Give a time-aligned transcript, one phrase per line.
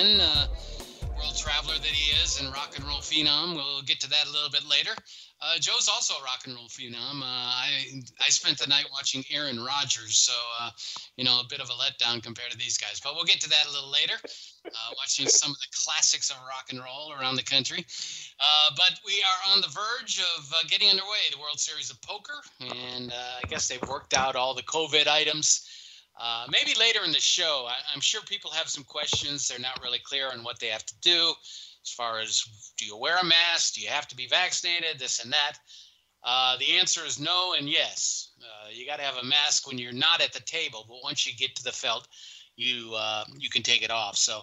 [0.00, 0.46] to pop in, uh,
[1.16, 3.54] world traveler that he is, and rock and roll phenom.
[3.54, 4.92] We'll get to that a little bit later.
[5.42, 7.22] Uh, Joe's also a rock and roll phenom.
[7.22, 10.70] Uh, I I spent the night watching Aaron Rodgers, so uh,
[11.16, 13.00] you know a bit of a letdown compared to these guys.
[13.02, 14.14] But we'll get to that a little later.
[14.66, 17.86] Uh, watching some of the classics of rock and roll around the country.
[18.38, 21.24] Uh, but we are on the verge of uh, getting underway.
[21.32, 25.79] The World Series of Poker, and I guess they've worked out all the COVID items.
[26.50, 29.48] Maybe later in the show, I, I'm sure people have some questions.
[29.48, 31.34] They're not really clear on what they have to do
[31.82, 32.44] as far as
[32.76, 33.74] do you wear a mask?
[33.74, 34.98] Do you have to be vaccinated?
[34.98, 35.54] This and that.
[36.22, 38.32] Uh, the answer is no and yes.
[38.40, 41.26] Uh, you got to have a mask when you're not at the table, but once
[41.26, 42.08] you get to the felt,
[42.56, 44.16] you uh, you can take it off.
[44.16, 44.42] So,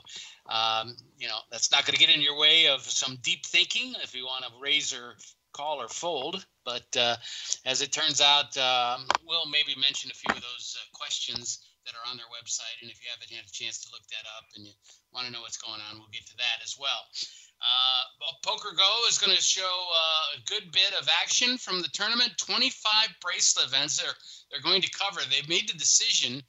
[0.50, 3.94] um, you know, that's not going to get in your way of some deep thinking
[4.02, 5.16] if you want to raise or
[5.58, 6.46] call or fold.
[6.64, 7.18] But uh,
[7.66, 11.96] as it turns out, um, we'll maybe mention a few of those uh, questions that
[11.98, 12.78] are on their website.
[12.82, 14.74] And if you haven't had a chance to look that up and you
[15.12, 17.02] want to know what's going on, we'll get to that as well.
[17.58, 18.04] Uh,
[18.46, 22.38] PokerGO is going to show uh, a good bit of action from the tournament.
[22.38, 22.76] 25
[23.22, 24.14] bracelet events they're,
[24.52, 25.22] they're going to cover.
[25.26, 26.44] They've made the decision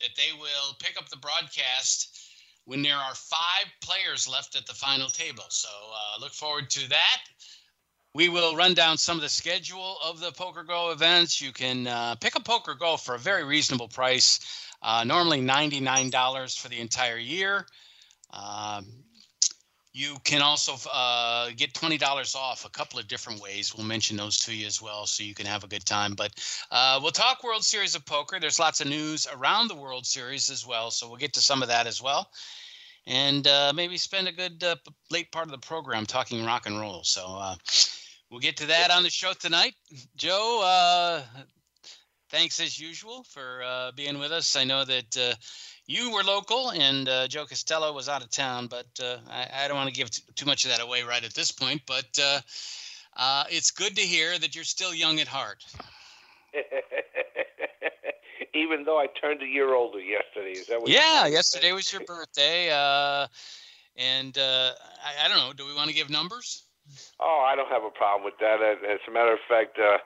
[0.00, 2.24] that they will pick up the broadcast
[2.64, 5.44] when there are five players left at the final table.
[5.50, 7.20] So uh, look forward to that.
[8.14, 11.40] We will run down some of the schedule of the PokerGO events.
[11.40, 14.38] You can uh, pick a PokerGO for a very reasonable price,
[14.82, 17.66] uh, normally $99 for the entire year.
[18.32, 18.86] Um,
[19.92, 23.74] you can also uh, get $20 off a couple of different ways.
[23.74, 26.14] We'll mention those to you as well so you can have a good time.
[26.14, 26.32] But
[26.70, 28.38] uh, we'll talk World Series of Poker.
[28.38, 30.92] There's lots of news around the World Series as well.
[30.92, 32.30] So we'll get to some of that as well
[33.06, 34.76] and uh, maybe spend a good uh,
[35.10, 37.02] late part of the program talking rock and roll.
[37.04, 37.54] So uh,
[38.34, 39.76] we'll get to that on the show tonight.
[40.16, 41.22] Joe, uh,
[42.30, 44.56] thanks as usual for uh, being with us.
[44.56, 45.34] I know that uh,
[45.86, 49.68] you were local and uh, Joe Costello was out of town, but uh, I, I,
[49.68, 51.82] don't want to give t- too much of that away right at this point.
[51.86, 52.18] But
[53.16, 55.64] uh, it's good to hear that you're still young at heart.
[58.52, 60.90] Even though I turned a year older yesterday, is that what?
[60.90, 62.70] Yeah, yesterday was your birthday,
[63.96, 64.72] and I,
[65.24, 65.52] I don't know.
[65.52, 66.63] Do we want to give numbers?
[67.20, 68.60] Oh, I don't have a problem with that.
[68.62, 69.98] As a matter of fact, uh,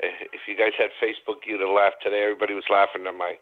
[0.00, 2.22] if you guys had Facebook, you'd have laughed today.
[2.22, 3.06] Everybody was laughing.
[3.06, 3.34] At my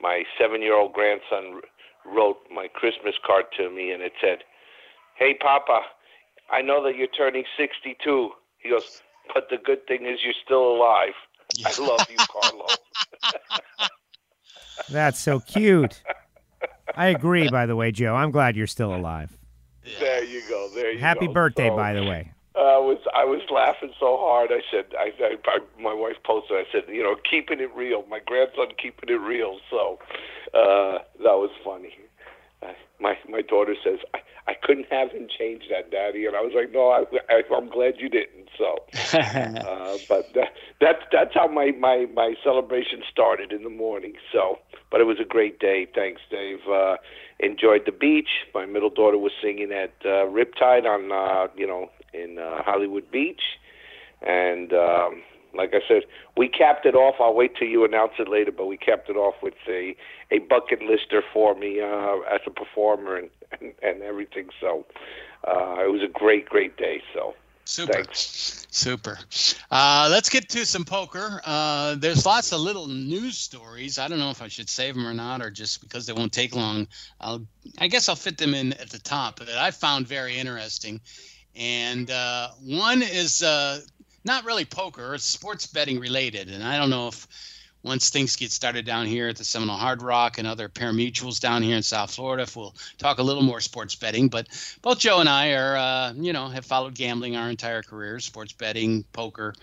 [0.00, 1.60] my seven-year-old grandson
[2.04, 4.38] wrote my Christmas card to me, and it said,
[5.16, 5.80] "Hey, Papa,
[6.50, 10.76] I know that you're turning 62." He goes, "But the good thing is you're still
[10.76, 11.14] alive."
[11.64, 12.66] I love you, Carlo.
[14.88, 16.02] That's so cute.
[16.96, 18.14] I agree, by the way, Joe.
[18.14, 19.36] I'm glad you're still alive.
[19.98, 20.68] There you go.
[20.74, 21.32] There you Happy go.
[21.32, 22.32] birthday, so, by the way.
[22.54, 24.50] I was I was laughing so hard.
[24.52, 26.56] I said, I, I, I my wife posted.
[26.56, 28.04] I said, you know, keeping it real.
[28.08, 29.58] My grandson keeping it real.
[29.70, 29.98] So
[30.52, 31.94] uh, that was funny.
[33.00, 36.52] My my daughter says, I, I couldn't have him change that, Daddy, and I was
[36.54, 38.48] like, no, I, I I'm glad you didn't.
[38.58, 38.84] So,
[39.18, 44.14] uh, but that, that's that's how my my my celebration started in the morning.
[44.32, 44.58] So,
[44.90, 45.86] but it was a great day.
[45.94, 46.60] Thanks, Dave.
[46.70, 46.96] Uh,
[47.40, 48.28] enjoyed the beach.
[48.54, 53.10] My middle daughter was singing at uh, Riptide on uh, you know in uh, Hollywood
[53.10, 53.42] Beach,
[54.22, 55.22] and um,
[55.54, 56.02] like I said,
[56.36, 57.16] we capped it off.
[57.20, 59.96] I'll wait till you announce it later, but we capped it off with a
[60.30, 63.30] a bucket lister for me uh, as a performer and
[63.60, 64.48] and, and everything.
[64.60, 64.86] So
[65.46, 67.02] uh, it was a great great day.
[67.14, 67.34] So.
[67.64, 67.92] Super.
[67.92, 68.66] Thanks.
[68.72, 69.18] Super.
[69.70, 71.40] Uh, let's get to some poker.
[71.44, 74.00] Uh, there's lots of little news stories.
[74.00, 76.32] I don't know if I should save them or not, or just because they won't
[76.32, 76.88] take long.
[77.20, 77.46] I'll,
[77.78, 81.00] I guess I'll fit them in at the top that I found very interesting.
[81.54, 83.80] And uh, one is uh,
[84.24, 86.48] not really poker, it's sports betting related.
[86.48, 87.26] And I don't know if
[87.82, 91.62] once things get started down here at the Seminole Hard Rock and other pari-mutuels down
[91.62, 94.28] here in South Florida, if we'll talk a little more sports betting.
[94.28, 94.46] But
[94.82, 98.52] both Joe and I are, uh, you know, have followed gambling our entire careers, sports
[98.52, 99.54] betting, poker,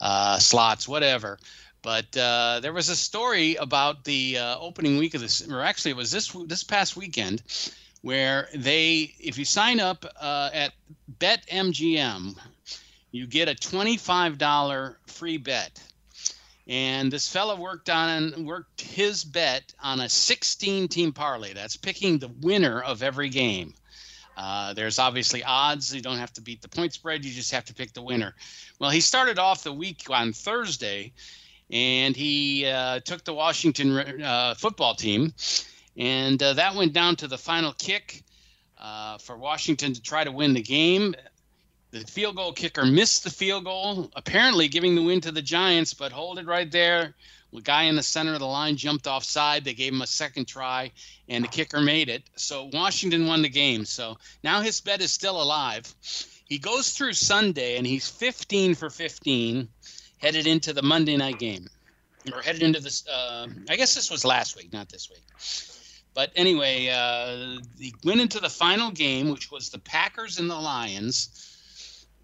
[0.00, 1.38] uh, slots, whatever.
[1.82, 5.90] But uh, there was a story about the uh, opening week of this, or actually
[5.90, 7.42] it was this this past weekend,
[8.00, 10.72] where they, if you sign up uh, at
[11.18, 12.36] BetMGM,
[13.14, 15.80] you get a twenty-five dollar free bet
[16.66, 21.52] And this fella worked on and worked his bet on a 16 team parlay.
[21.52, 23.74] That's picking the winner of every game.
[24.36, 25.94] Uh, there's obviously odds.
[25.94, 27.24] You don't have to beat the point spread.
[27.24, 28.34] You just have to pick the winner.
[28.80, 31.12] Well, he started off the week on Thursday,
[31.70, 35.32] and he uh, took the Washington uh, football team,
[35.96, 38.24] and uh, that went down to the final kick
[38.80, 41.14] uh, for Washington to try to win the game.
[41.94, 45.94] The field goal kicker missed the field goal, apparently giving the win to the Giants,
[45.94, 47.14] but hold it right there.
[47.52, 49.64] The guy in the center of the line jumped offside.
[49.64, 50.90] They gave him a second try,
[51.28, 52.24] and the kicker made it.
[52.34, 53.84] So Washington won the game.
[53.84, 55.94] So now his bet is still alive.
[56.48, 59.68] He goes through Sunday, and he's 15 for 15,
[60.18, 61.68] headed into the Monday night game,
[62.32, 63.06] or headed into this.
[63.06, 65.22] Uh, I guess this was last week, not this week.
[66.12, 70.56] But anyway, uh, he went into the final game, which was the Packers and the
[70.56, 71.53] Lions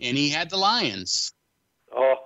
[0.00, 1.32] and he had the Lions.
[1.94, 2.16] Oh.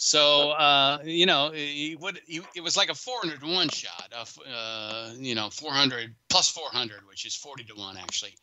[0.00, 5.10] So uh, you know, he would he, it was like a 401 shot of uh,
[5.16, 8.34] you know 400 plus 400, which is 40 to one actually.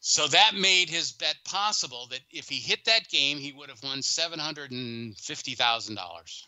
[0.00, 3.82] So that made his bet possible that if he hit that game, he would have
[3.82, 6.46] won seven hundred and fifty thousand dollars.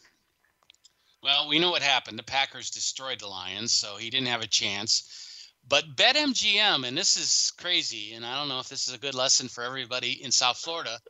[1.23, 2.19] Well, we know what happened.
[2.19, 5.22] The Packers destroyed the Lions, so he didn't have a chance.
[5.69, 9.15] But BetMGM, and this is crazy, and I don't know if this is a good
[9.15, 11.01] lesson for everybody in South Florida.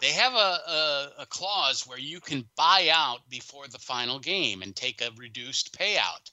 [0.00, 4.62] They have a, a, a clause where you can buy out before the final game
[4.62, 6.30] and take a reduced payout,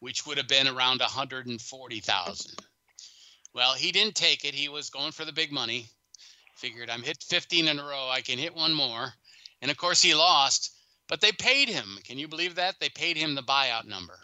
[0.00, 2.58] which would have been around 140,000.
[3.54, 4.54] Well, he didn't take it.
[4.54, 5.88] He was going for the big money.
[6.56, 8.08] Figured I'm hit 15 in a row.
[8.10, 9.14] I can hit one more.
[9.62, 10.76] And of course, he lost,
[11.08, 11.98] but they paid him.
[12.04, 12.78] Can you believe that?
[12.78, 14.18] They paid him the buyout number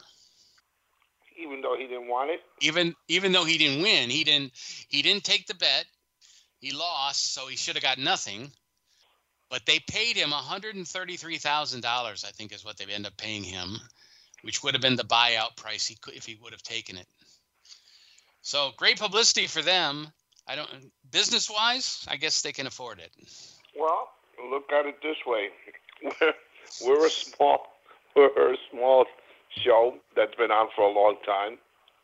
[1.39, 2.41] even though he didn't want it.
[2.61, 4.53] Even even though he didn't win, he didn't
[4.89, 5.85] he didn't take the bet.
[6.61, 8.51] He lost, so he should have got nothing.
[9.51, 12.25] But they paid him one hundred and thirty-three thousand dollars.
[12.27, 13.79] I think is what they end up paying him,
[14.43, 17.07] which would have been the buyout price he could, if he would have taken it.
[18.43, 20.13] So great publicity for them.
[20.47, 20.69] I don't
[21.11, 23.13] business wise, I guess they can afford it.
[23.79, 24.09] Well,
[24.51, 25.49] look at it this way:
[26.21, 26.35] we're,
[26.85, 27.67] we're a small
[28.17, 29.07] we're a small
[29.65, 31.59] show that's been on for a long time,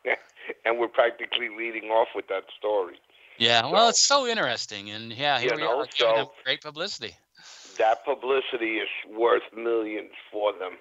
[0.65, 2.95] and we're practically leading off with that story.
[3.37, 6.27] Yeah, so, well, it's so interesting, and yeah, here we know, are giving so them
[6.43, 7.15] great publicity.
[7.77, 10.73] That publicity is worth millions for them.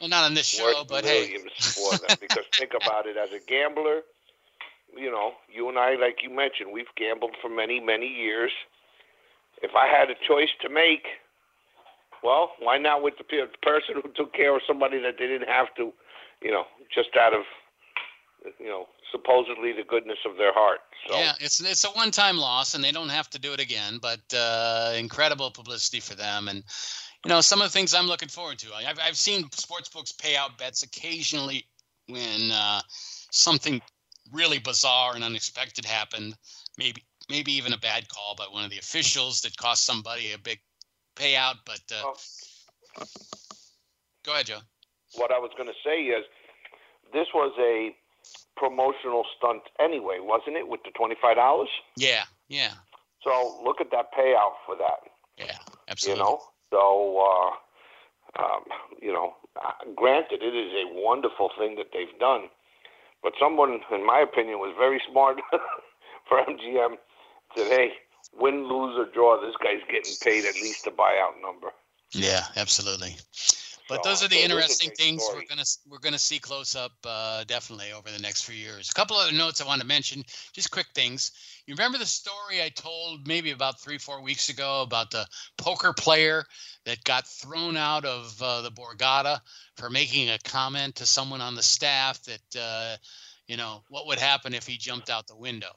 [0.00, 1.82] Well, not on this show, but millions hey.
[1.82, 2.16] for them.
[2.20, 4.00] Because think about it, as a gambler,
[4.96, 8.50] you know, you and I, like you mentioned, we've gambled for many, many years.
[9.62, 11.06] If I had a choice to make,
[12.24, 13.24] well, why not with the
[13.62, 15.92] person who took care of somebody that they didn't have to?
[16.42, 17.42] You know, just out of
[18.58, 20.80] you know supposedly the goodness of their heart.
[21.08, 21.16] So.
[21.16, 23.98] Yeah, it's it's a one-time loss, and they don't have to do it again.
[24.00, 26.62] But uh, incredible publicity for them, and
[27.24, 28.74] you know some of the things I'm looking forward to.
[28.74, 31.66] I've I've seen sports books pay out bets occasionally
[32.06, 32.80] when uh,
[33.30, 33.80] something
[34.32, 36.34] really bizarre and unexpected happened.
[36.78, 40.38] Maybe maybe even a bad call by one of the officials that cost somebody a
[40.38, 40.60] big
[41.16, 41.56] payout.
[41.64, 43.04] But uh, oh.
[44.24, 44.60] go ahead, Joe
[45.14, 46.24] what I was going to say is
[47.12, 47.94] this was a
[48.56, 51.68] promotional stunt anyway, wasn't it, with the twenty-five dollars?
[51.96, 52.72] Yeah, yeah.
[53.22, 55.00] So look at that payout for that.
[55.36, 55.58] Yeah,
[55.88, 56.22] absolutely.
[56.22, 56.40] You know,
[56.70, 57.56] so
[58.38, 58.64] uh, um,
[59.00, 62.48] you know, uh, granted, it is a wonderful thing that they've done,
[63.22, 65.38] but someone, in my opinion, was very smart
[66.28, 66.96] for MGM.
[67.56, 67.92] Said, "Hey,
[68.38, 71.68] win, lose or draw, this guy's getting paid at least a buyout number."
[72.12, 73.16] Yeah, absolutely.
[73.90, 75.40] But those are the interesting things story.
[75.40, 78.88] we're gonna we're gonna see close up uh, definitely over the next few years.
[78.88, 81.32] A couple other notes I want to mention, just quick things.
[81.66, 85.26] You remember the story I told maybe about three four weeks ago about the
[85.58, 86.44] poker player
[86.86, 89.40] that got thrown out of uh, the Borgata
[89.76, 92.96] for making a comment to someone on the staff that uh,
[93.48, 95.72] you know what would happen if he jumped out the window,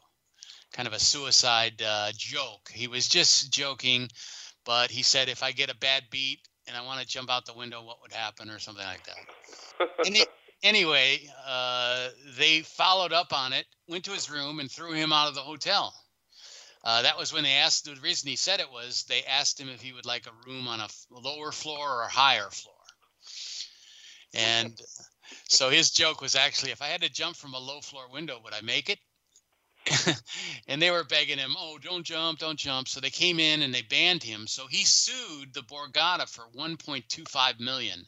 [0.72, 2.70] kind of a suicide uh, joke.
[2.72, 4.08] He was just joking,
[4.66, 7.46] but he said if I get a bad beat and I want to jump out
[7.46, 10.28] the window, what would happen, or something like that.
[10.64, 15.28] anyway, uh, they followed up on it, went to his room, and threw him out
[15.28, 15.94] of the hotel.
[16.84, 17.86] Uh, that was when they asked.
[17.86, 20.68] The reason he said it was they asked him if he would like a room
[20.68, 22.76] on a lower floor or a higher floor.
[24.34, 24.80] And
[25.48, 28.40] so his joke was actually, if I had to jump from a low floor window,
[28.44, 29.00] would I make it?
[30.68, 33.74] and they were begging him, "Oh, don't jump, don't jump." So they came in and
[33.74, 34.48] they banned him.
[34.48, 38.06] So he sued the Borgata for 1.25 million.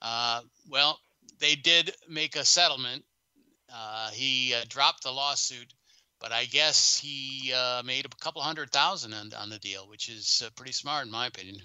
[0.00, 0.98] Uh, well,
[1.38, 3.04] they did make a settlement.
[3.72, 5.72] Uh, he uh, dropped the lawsuit,
[6.20, 10.08] but I guess he uh, made a couple hundred thousand on, on the deal, which
[10.08, 11.58] is uh, pretty smart in my opinion.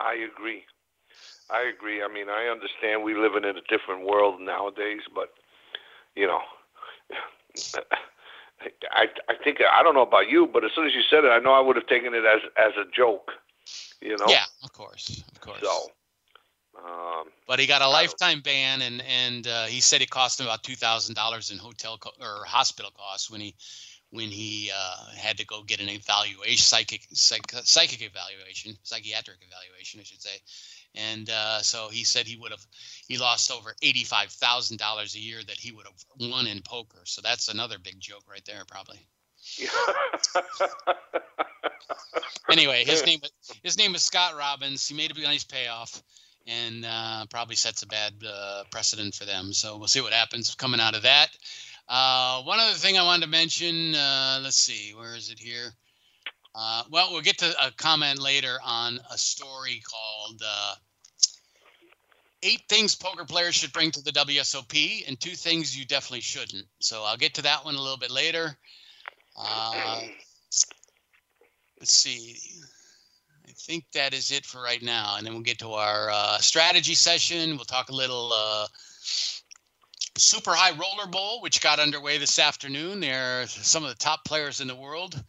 [0.00, 0.64] I agree.
[1.50, 2.02] I agree.
[2.02, 5.28] I mean, I understand we live in a different world nowadays, but
[6.16, 6.40] you know,
[8.90, 11.28] I I think I don't know about you, but as soon as you said it,
[11.28, 13.30] I know I would have taken it as as a joke.
[14.00, 14.26] You know.
[14.28, 15.60] Yeah, of course, of course.
[15.62, 15.90] So.
[16.76, 20.46] Um, but he got a lifetime ban, and and uh, he said it cost him
[20.46, 23.54] about two thousand dollars in hotel co- or hospital costs when he
[24.10, 30.00] when he uh, had to go get an evaluation, psychic, psych, psychic evaluation, psychiatric evaluation,
[30.00, 30.38] I should say.
[30.94, 32.64] And uh, so he said he would have,
[33.08, 37.02] he lost over eighty-five thousand dollars a year that he would have won in poker.
[37.04, 39.00] So that's another big joke right there, probably.
[42.50, 43.20] anyway, his name
[43.62, 44.86] his name is Scott Robbins.
[44.86, 46.02] He made a nice payoff,
[46.46, 49.52] and uh, probably sets a bad uh, precedent for them.
[49.52, 51.28] So we'll see what happens coming out of that.
[51.88, 53.94] Uh, one other thing I wanted to mention.
[53.94, 55.72] Uh, let's see, where is it here?
[56.54, 60.74] Uh, well, we'll get to a comment later on a story called uh,
[62.44, 66.66] Eight Things Poker Players Should Bring to the WSOP and Two Things You Definitely Shouldn't.
[66.78, 68.56] So I'll get to that one a little bit later.
[69.36, 70.00] Uh,
[71.80, 72.36] let's see.
[73.48, 75.16] I think that is it for right now.
[75.16, 77.56] And then we'll get to our uh, strategy session.
[77.56, 78.66] We'll talk a little uh,
[80.16, 83.00] Super High Roller Bowl, which got underway this afternoon.
[83.00, 85.20] They're some of the top players in the world.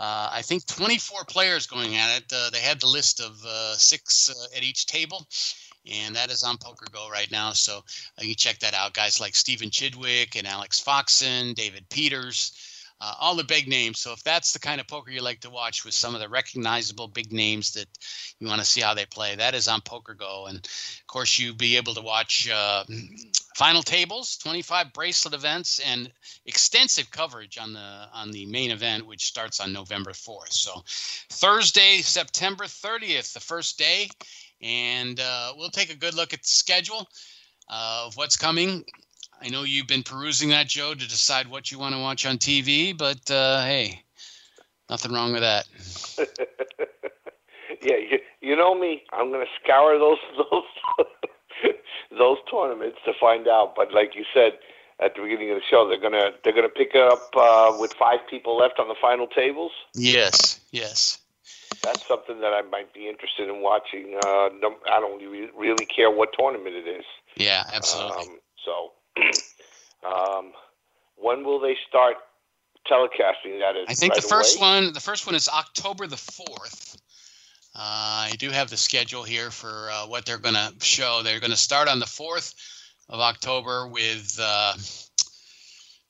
[0.00, 2.32] Uh, I think 24 players going at it.
[2.34, 5.26] Uh, they had the list of uh, six uh, at each table,
[5.92, 7.52] and that is on PokerGO right now.
[7.52, 7.80] So
[8.18, 8.94] uh, you check that out.
[8.94, 12.52] Guys like Stephen Chidwick and Alex Foxen, David Peters,
[12.98, 13.98] uh, all the big names.
[13.98, 16.30] So if that's the kind of poker you like to watch with some of the
[16.30, 17.86] recognizable big names that
[18.38, 20.48] you want to see how they play, that is on PokerGO.
[20.48, 22.48] And of course, you'll be able to watch
[23.56, 26.10] final tables, 25 bracelet events, and
[26.46, 30.52] extensive coverage on the on the main event, which starts on November 4th.
[30.52, 30.82] So
[31.30, 34.08] Thursday, September 30th, the first day,
[34.62, 37.08] and uh, we'll take a good look at the schedule
[37.68, 38.84] uh, of what's coming.
[39.42, 42.36] I know you've been perusing that, Joe, to decide what you want to watch on
[42.36, 44.02] TV, but uh, hey,
[44.90, 45.66] nothing wrong with that.
[47.82, 49.02] yeah, you, you know me.
[49.12, 51.06] I'm going to scour those those
[52.18, 53.74] those tournaments to find out.
[53.76, 54.58] But like you said
[55.00, 58.20] at the beginning of the show, they're gonna they're gonna pick up uh, with five
[58.28, 59.72] people left on the final tables.
[59.94, 61.18] Yes, yes.
[61.82, 64.18] That's something that I might be interested in watching.
[64.22, 65.22] Uh, no, I don't
[65.56, 67.04] really care what tournament it is.
[67.36, 68.24] Yeah, absolutely.
[68.24, 68.92] Um, so,
[70.06, 70.52] um,
[71.16, 72.16] when will they start
[72.90, 73.76] telecasting that?
[73.76, 74.82] Is I think right the first away?
[74.82, 76.99] one, the first one is October the fourth.
[77.74, 81.22] Uh, I do have the schedule here for uh, what they're going to show.
[81.22, 82.54] They're going to start on the 4th
[83.08, 84.72] of October with, uh,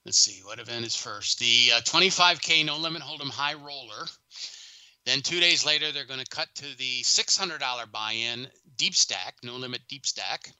[0.06, 1.38] let's see, what event is first?
[1.38, 4.06] The 25K No Limit Hold'em High Roller.
[5.04, 9.36] Then two days later, they're going to cut to the $600 buy in Deep Stack,
[9.42, 10.50] No Limit Deep Stack.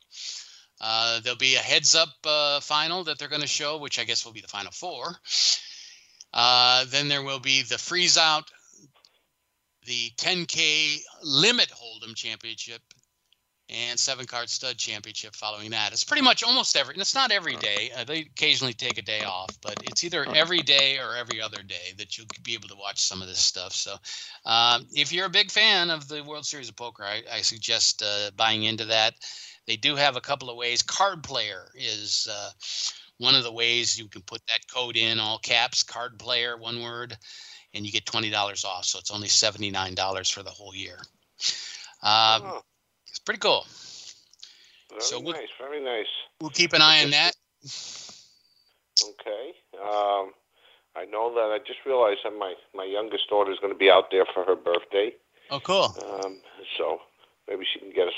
[0.82, 4.04] Uh, there'll be a heads up uh, final that they're going to show, which I
[4.04, 5.14] guess will be the final four.
[6.32, 8.50] Uh, then there will be the freeze out
[9.86, 12.82] the 10K Limit Hold'em Championship
[13.70, 15.92] and seven card stud championship following that.
[15.92, 17.90] It's pretty much almost every, and it's not every day.
[17.96, 21.62] Uh, they occasionally take a day off, but it's either every day or every other
[21.62, 23.72] day that you'll be able to watch some of this stuff.
[23.72, 23.96] So,
[24.44, 28.02] um, if you're a big fan of the World Series of Poker, I, I suggest
[28.02, 29.14] uh, buying into that.
[29.66, 30.82] They do have a couple of ways.
[30.82, 32.50] Card Player is uh,
[33.18, 35.84] one of the ways you can put that code in all caps.
[35.84, 37.16] Card Player, one word
[37.74, 38.84] and you get twenty dollars off.
[38.84, 40.98] So it's only seventy nine dollars for the whole year.
[42.02, 42.62] Um, oh.
[43.08, 43.66] It's pretty cool.
[44.88, 46.06] Very so we'll, nice, very nice.
[46.40, 47.32] We'll keep an eye on that.
[49.02, 49.52] Okay.
[49.80, 50.32] Um,
[50.96, 53.90] I know that I just realized that my my youngest daughter is going to be
[53.90, 55.12] out there for her birthday.
[55.50, 55.94] Oh, cool.
[56.24, 56.38] Um,
[56.78, 57.00] so
[57.48, 58.14] maybe she can get us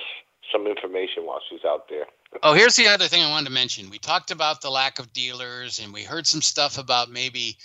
[0.50, 2.04] some information while she's out there.
[2.42, 3.90] oh, here's the other thing I wanted to mention.
[3.90, 7.56] We talked about the lack of dealers, and we heard some stuff about maybe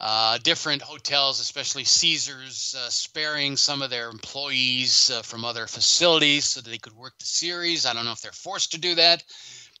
[0.00, 6.46] uh, different hotels, especially Caesars, uh, sparing some of their employees uh, from other facilities
[6.46, 7.86] so that they could work the series.
[7.86, 9.22] I don't know if they're forced to do that,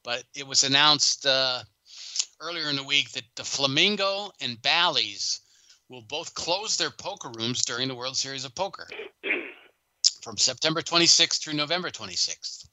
[0.02, 1.62] but it was announced uh,
[2.40, 5.40] earlier in the week that the Flamingo and Bally's
[5.88, 8.86] will both close their poker rooms during the World Series of Poker
[10.22, 12.66] from September 26th through November 26th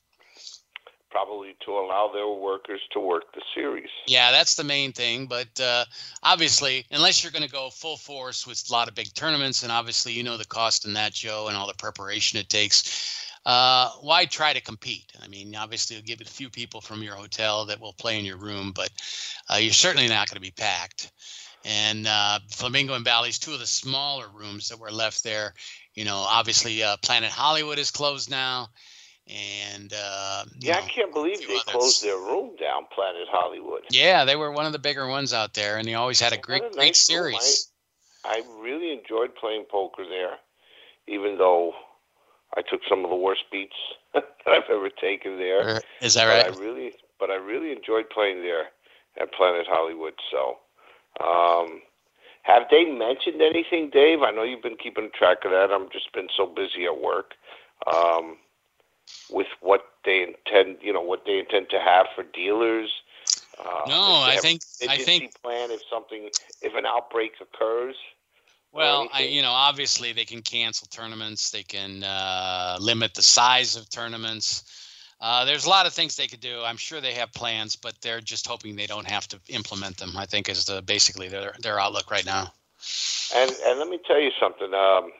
[1.11, 3.89] probably to allow their workers to work the series.
[4.07, 5.27] Yeah, that's the main thing.
[5.27, 5.85] But uh,
[6.23, 9.71] obviously, unless you're going to go full force with a lot of big tournaments, and
[9.71, 13.27] obviously you know the cost in that, Joe, and all the preparation it takes.
[13.45, 15.11] Uh, why try to compete?
[15.21, 18.19] I mean, obviously, you'll give it a few people from your hotel that will play
[18.19, 18.89] in your room, but
[19.49, 21.11] uh, you're certainly not going to be packed.
[21.65, 25.53] And uh, Flamingo and Bally's, two of the smaller rooms that were left there,
[25.93, 28.69] you know, obviously uh, Planet Hollywood is closed now,
[29.31, 31.63] and uh, yeah, know, I can't believe they others.
[31.67, 33.83] closed their room down, Planet Hollywood.
[33.89, 36.37] Yeah, they were one of the bigger ones out there, and they always had a
[36.37, 37.71] great, a great series.
[38.25, 40.37] I, I really enjoyed playing poker there,
[41.07, 41.73] even though
[42.55, 43.75] I took some of the worst beats
[44.13, 45.81] that I've ever taken there.
[46.01, 46.45] Is that right?
[46.47, 48.65] But I really, but I really enjoyed playing there
[49.19, 50.13] at Planet Hollywood.
[50.29, 50.57] So,
[51.23, 51.81] um,
[52.43, 54.23] have they mentioned anything, Dave?
[54.23, 55.71] I know you've been keeping track of that.
[55.71, 57.33] I've just been so busy at work.
[57.87, 58.37] Um,
[59.29, 62.91] with what they intend, you know, what they intend to have for dealers.
[63.59, 66.29] Uh, no, I think I think plan if something
[66.61, 67.95] if an outbreak occurs.
[68.73, 71.51] Well, I, you know, obviously they can cancel tournaments.
[71.51, 74.63] They can uh, limit the size of tournaments.
[75.19, 76.61] Uh, there's a lot of things they could do.
[76.63, 80.13] I'm sure they have plans, but they're just hoping they don't have to implement them.
[80.17, 82.53] I think is the basically their their outlook right now.
[83.35, 84.73] And and let me tell you something.
[84.73, 85.11] Um,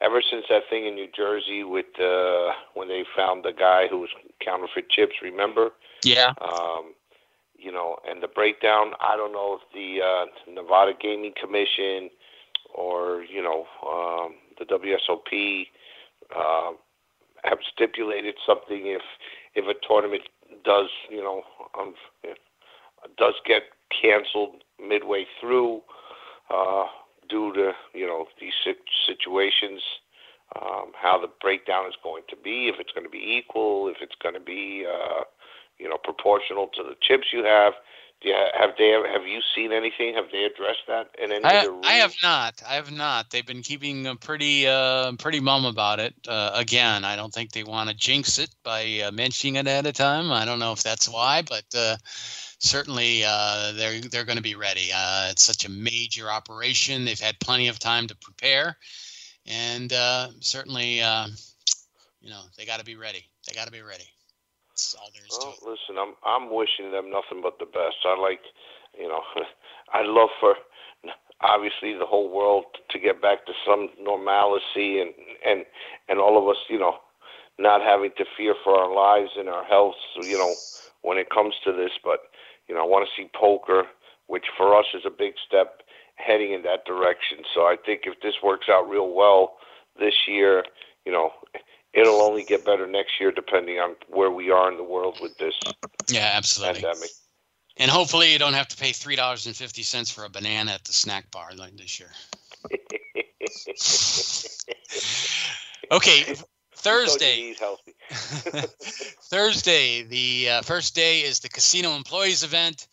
[0.00, 4.00] ever since that thing in New Jersey with uh, when they found the guy who
[4.00, 4.10] was
[4.44, 5.70] counterfeit chips, remember?
[6.04, 6.32] Yeah.
[6.40, 6.94] Um,
[7.58, 8.92] you know, and the breakdown.
[9.00, 12.10] I don't know if the uh, Nevada Gaming Commission
[12.74, 15.66] or you know um, the WSOP
[16.34, 16.72] uh,
[17.44, 19.02] have stipulated something if
[19.54, 20.22] if a tournament
[20.64, 21.42] does you know
[21.78, 21.94] um,
[23.16, 25.80] does get canceled midway through
[26.50, 26.84] uh,
[27.28, 28.54] due to you know these
[29.06, 29.82] situations,
[30.60, 33.96] um, how the breakdown is going to be, if it's going to be equal, if
[34.00, 35.22] it's going to be uh,
[35.78, 37.74] you know proportional to the chips you have.
[38.22, 40.14] Do you have they have you seen anything?
[40.14, 41.68] Have they addressed that in any I?
[41.84, 42.62] I have not.
[42.66, 43.30] I have not.
[43.30, 46.14] They've been keeping a pretty uh, pretty mum about it.
[46.26, 49.86] Uh, again, I don't think they want to jinx it by uh, mentioning it at
[49.86, 50.32] a time.
[50.32, 51.96] I don't know if that's why, but uh,
[52.58, 54.90] certainly uh, they're they're going to be ready.
[54.94, 57.04] Uh, it's such a major operation.
[57.04, 58.78] They've had plenty of time to prepare,
[59.44, 61.26] and uh, certainly, uh,
[62.22, 63.26] you know, they got to be ready.
[63.46, 64.08] They got to be ready.
[64.76, 65.70] That's all there is well, to it.
[65.72, 67.96] Listen, I'm I'm wishing them nothing but the best.
[68.04, 68.44] I like,
[68.92, 69.24] you know,
[69.94, 70.54] I'd love for
[71.40, 75.14] obviously the whole world to get back to some normalcy and
[75.48, 75.64] and
[76.10, 76.96] and all of us, you know,
[77.58, 79.96] not having to fear for our lives and our health.
[80.20, 80.52] You know,
[81.00, 82.28] when it comes to this, but
[82.68, 83.84] you know, I want to see poker,
[84.26, 85.80] which for us is a big step
[86.16, 87.48] heading in that direction.
[87.54, 89.56] So I think if this works out real well
[89.98, 90.64] this year,
[91.06, 91.30] you know,
[91.96, 95.36] it'll only get better next year depending on where we are in the world with
[95.38, 95.54] this
[96.08, 96.82] yeah, absolutely.
[96.82, 97.10] pandemic.
[97.78, 100.72] And hopefully you don't have to pay three dollars and fifty cents for a banana
[100.72, 102.10] at the snack bar like this year.
[105.92, 106.36] okay,
[106.74, 107.54] Thursday.
[108.10, 112.86] Thursday, the uh, first day is the casino employees event.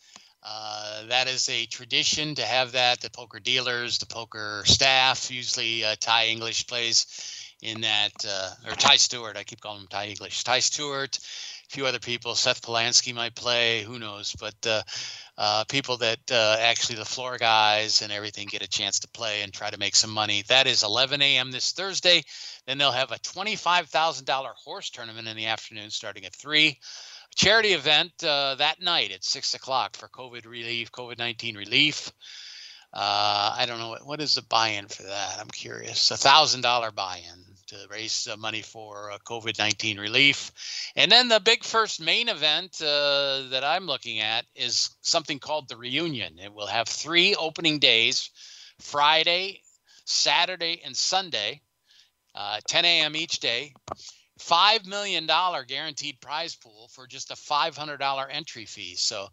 [0.45, 2.99] Uh, that is a tradition to have that.
[2.99, 7.05] The poker dealers, the poker staff, usually uh, English plays
[7.63, 9.37] in that, uh, or Ty Stewart.
[9.37, 10.43] I keep calling him Ty English.
[10.43, 12.35] Ty Stewart, a few other people.
[12.35, 13.83] Seth Palansky might play.
[13.83, 14.35] Who knows?
[14.37, 14.81] But uh,
[15.37, 19.41] uh, people that uh, actually the floor guys and everything get a chance to play
[19.41, 20.43] and try to make some money.
[20.49, 21.51] That is 11 a.m.
[21.51, 22.23] this Thursday.
[22.67, 26.67] Then they'll have a $25,000 horse tournament in the afternoon starting at 3.
[26.67, 26.77] A
[27.35, 32.11] Charity event uh, that night at 6 o'clock for COVID relief, COVID 19 relief.
[32.93, 35.37] Uh, I don't know what, what is the buy-in for that.
[35.39, 36.11] I'm curious.
[36.11, 40.51] A thousand dollar buy-in to raise money for uh, COVID 19 relief.
[40.95, 45.67] And then the big first main event uh, that I'm looking at is something called
[45.67, 46.39] the reunion.
[46.39, 48.29] It will have three opening days
[48.79, 49.61] Friday,
[50.05, 51.61] Saturday, and Sunday,
[52.35, 53.15] uh, 10 a.m.
[53.15, 53.73] each day.
[54.39, 55.29] $5 million
[55.67, 58.95] guaranteed prize pool for just a $500 entry fee.
[58.95, 59.27] So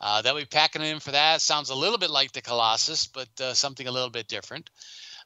[0.00, 1.40] uh, they'll be packing in for that.
[1.40, 4.70] Sounds a little bit like the Colossus, but uh, something a little bit different.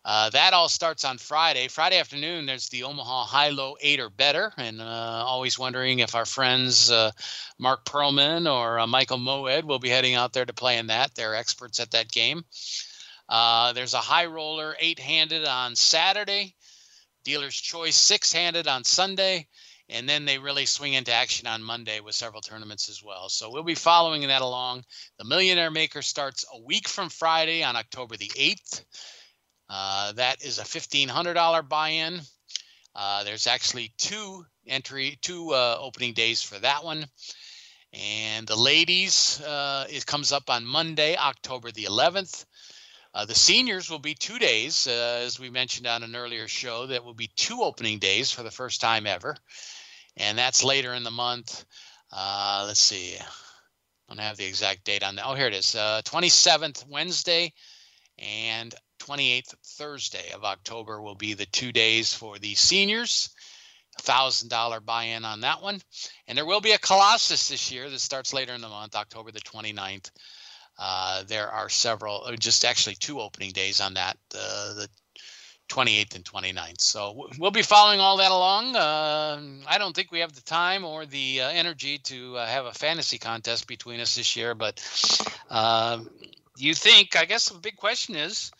[0.04, 1.68] Uh, that all starts on Friday.
[1.68, 6.16] Friday afternoon, there's the Omaha High Low Eight or Better, and uh, always wondering if
[6.16, 7.12] our friends uh,
[7.58, 11.14] Mark Perlman or uh, Michael Moed will be heading out there to play in that.
[11.14, 12.44] They're experts at that game.
[13.28, 16.56] Uh, there's a high roller eight handed on Saturday,
[17.24, 19.46] dealer's choice six handed on Sunday,
[19.88, 23.28] and then they really swing into action on Monday with several tournaments as well.
[23.28, 24.82] So we'll be following that along.
[25.18, 28.84] The Millionaire Maker starts a week from Friday on October the 8th.
[29.68, 32.20] Uh, that is a $1,500 buy-in.
[32.94, 37.06] Uh, there's actually two entry, two uh, opening days for that one.
[37.92, 42.44] And the ladies, uh, it comes up on Monday, October the 11th.
[43.14, 46.86] Uh, the seniors will be two days, as we mentioned on an earlier show.
[46.86, 49.36] That will be two opening days for the first time ever,
[50.16, 51.66] and that's later in the month.
[52.10, 53.24] let's see, I
[54.08, 55.26] don't have the exact date on that.
[55.26, 57.52] Oh, here it is, 27th Wednesday,
[58.16, 63.30] and 28th, Thursday of October, will be the two days for the seniors.
[64.00, 65.80] $1,000 buy in on that one.
[66.26, 69.30] And there will be a Colossus this year that starts later in the month, October
[69.30, 70.10] the 29th.
[70.78, 74.88] Uh, there are several, uh, just actually two opening days on that, uh, the
[75.68, 76.80] 28th and 29th.
[76.80, 78.76] So we'll be following all that along.
[78.76, 82.66] Uh, I don't think we have the time or the uh, energy to uh, have
[82.66, 84.80] a fantasy contest between us this year, but
[86.56, 88.50] you think, I guess the big question is,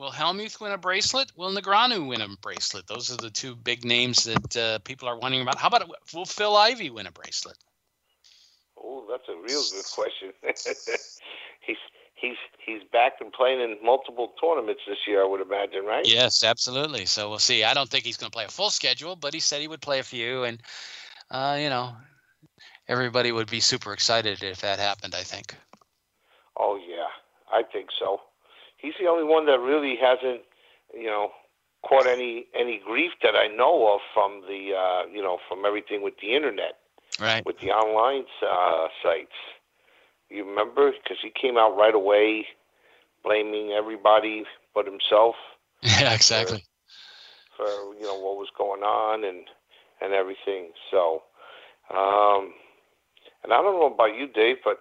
[0.00, 1.30] will Hellmuth win a bracelet?
[1.36, 2.86] Will Negreanu win a bracelet?
[2.86, 5.58] Those are the two big names that people are wondering about.
[5.58, 7.58] How about will Phil Ivey win a bracelet?
[8.82, 10.32] Oh, that's a real good question.
[11.60, 11.76] he's
[12.14, 15.22] he's he's back and playing in multiple tournaments this year.
[15.22, 16.06] I would imagine, right?
[16.06, 17.04] Yes, absolutely.
[17.04, 17.62] So we'll see.
[17.62, 19.82] I don't think he's going to play a full schedule, but he said he would
[19.82, 20.62] play a few, and
[21.30, 21.92] uh, you know,
[22.88, 25.14] everybody would be super excited if that happened.
[25.14, 25.54] I think.
[26.56, 27.08] Oh yeah,
[27.52, 28.22] I think so.
[28.80, 30.42] He's the only one that really hasn't,
[30.94, 31.30] you know,
[31.86, 36.02] caught any any grief that I know of from the uh, you know from everything
[36.02, 36.78] with the internet,
[37.20, 37.44] right?
[37.44, 39.36] With the online uh, sites.
[40.28, 40.92] You remember?
[40.92, 42.46] Because he came out right away
[43.24, 45.34] blaming everybody but himself.
[45.82, 46.62] Yeah, exactly.
[47.56, 49.46] For, for you know what was going on and
[50.02, 50.72] and everything.
[50.90, 51.22] So,
[51.90, 52.52] um,
[53.42, 54.78] and I don't know about you, Dave, but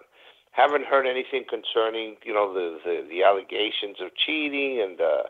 [0.59, 5.23] haven't heard anything concerning you know the the, the allegations of cheating and uh,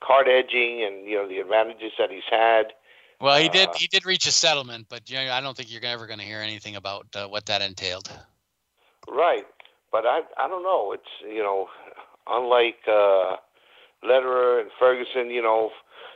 [0.00, 2.72] card edging and you know the advantages that he's had.
[3.20, 3.68] Well, he did.
[3.68, 6.18] Uh, he did reach a settlement, but you know, I don't think you're ever going
[6.18, 8.10] to hear anything about uh, what that entailed.
[9.08, 9.46] Right,
[9.90, 10.92] but I I don't know.
[10.92, 11.68] It's you know,
[12.26, 13.36] unlike uh,
[14.02, 15.70] Lederer and Ferguson, you know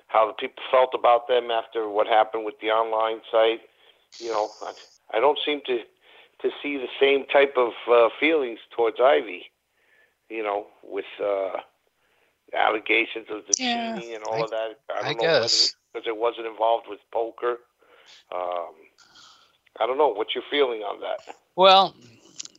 [0.09, 3.61] how the people felt about them after what happened with the online site.
[4.19, 4.73] You know, I,
[5.17, 5.79] I don't seem to
[6.43, 9.51] to see the same type of uh, feelings towards Ivey,
[10.29, 11.59] You know, with uh,
[12.55, 14.79] allegations of the yeah, cheating and all I, of that.
[14.91, 17.57] I don't I know guess because it wasn't involved with poker.
[18.35, 18.75] Um,
[19.81, 20.09] I don't know.
[20.09, 21.21] What's your feeling on that?
[21.57, 21.95] Well,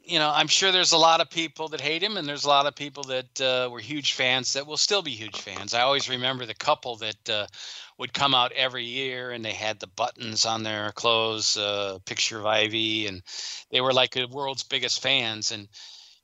[0.04, 2.50] you know, I'm sure there's a lot of people that hate him, and there's a
[2.50, 5.74] lot of people that uh, were huge fans that will still be huge fans.
[5.74, 7.48] I always remember the couple that uh,
[8.02, 12.40] would come out every year, and they had the buttons on their clothes, uh, picture
[12.40, 13.22] of Ivey and
[13.70, 15.52] they were like the world's biggest fans.
[15.52, 15.68] And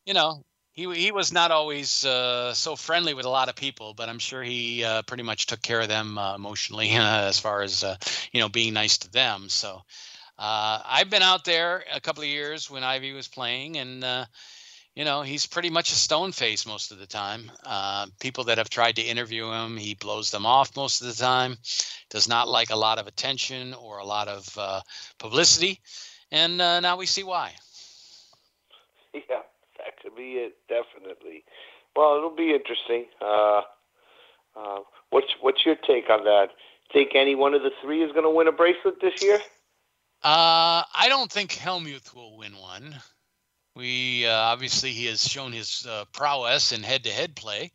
[0.04, 3.94] you know, he he was not always uh, so friendly with a lot of people,
[3.94, 7.62] but I'm sure he uh, pretty much took care of them uh, emotionally as far
[7.62, 7.86] as
[8.32, 9.48] you know being nice to them.
[9.48, 9.82] So.
[10.40, 14.26] Uh, I've been out there a couple of years when Ivey was playing, and uh,
[14.98, 17.52] you know he's pretty much a stone face most of the time.
[17.64, 21.14] Uh, people that have tried to interview him, he blows them off most of the
[21.14, 21.56] time.
[22.10, 24.82] Does not like a lot of attention or a lot of uh,
[25.20, 25.80] publicity,
[26.32, 27.54] and uh, now we see why.
[29.14, 29.42] Yeah,
[29.80, 30.58] that could be it.
[30.70, 31.44] Definitely.
[31.96, 33.06] Well, it'll be interesting.
[33.20, 33.62] Uh,
[35.10, 36.50] what's what's your take on that?
[36.94, 39.40] Think any one of the three is going to win a bracelet this year?
[40.24, 42.96] Uh, I don't think Hellmuth will win one.
[43.78, 47.72] We uh, obviously he has shown his uh, prowess in head-to-head play,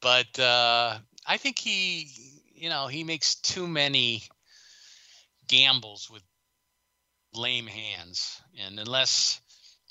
[0.00, 2.08] but uh, I think he,
[2.56, 4.24] you know, he makes too many
[5.46, 6.22] gambles with
[7.36, 9.40] lame hands, and unless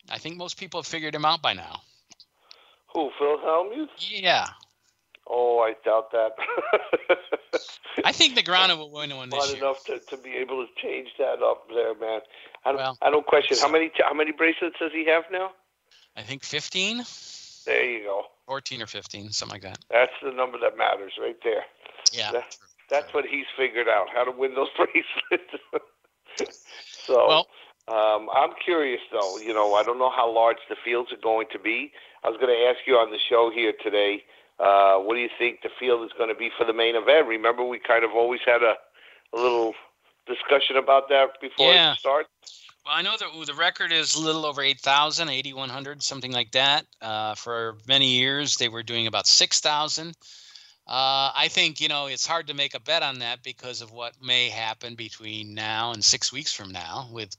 [0.09, 1.79] I think most people have figured him out by now.
[2.93, 3.87] Who, Phil Hellmuth?
[3.99, 4.47] Yeah.
[5.29, 6.31] Oh, I doubt that.
[8.03, 9.63] I think Negreanu will win one this year.
[9.63, 12.19] enough to, to be able to change that up there, man.
[12.65, 15.23] I don't, well, I don't question so, how many how many bracelets does he have
[15.31, 15.51] now?
[16.15, 17.03] I think fifteen.
[17.65, 18.23] There you go.
[18.45, 19.79] Fourteen or fifteen, something like that.
[19.89, 21.63] That's the number that matters, right there.
[22.11, 22.31] Yeah.
[22.31, 22.55] That,
[22.89, 25.87] that's what he's figured out how to win those bracelets.
[26.91, 27.27] so.
[27.27, 27.47] Well,
[27.87, 29.37] um, I'm curious though.
[29.39, 31.91] You know, I don't know how large the fields are going to be.
[32.23, 34.23] I was going to ask you on the show here today
[34.61, 37.27] uh, what do you think the field is going to be for the main event?
[37.27, 38.75] Remember, we kind of always had a,
[39.33, 39.73] a little
[40.27, 41.93] discussion about that before yeah.
[41.93, 42.29] it starts.
[42.85, 46.85] Well, I know that the record is a little over 8,000, 8,100, something like that.
[46.99, 50.07] Uh, for many years, they were doing about 6,000.
[50.07, 50.13] Uh,
[50.87, 54.13] I think, you know, it's hard to make a bet on that because of what
[54.21, 57.35] may happen between now and six weeks from now with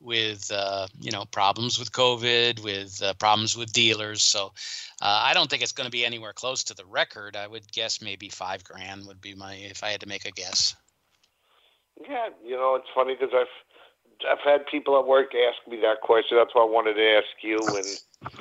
[0.00, 4.22] with uh, you know problems with COVID, with uh, problems with dealers.
[4.22, 4.52] So
[5.02, 7.36] uh, I don't think it's going to be anywhere close to the record.
[7.36, 10.30] I would guess maybe five grand would be my if I had to make a
[10.30, 10.76] guess.
[12.06, 16.00] Yeah, you know it's funny because I've I've had people at work ask me that
[16.02, 16.36] question.
[16.36, 17.58] That's why I wanted to ask you.
[17.58, 17.86] And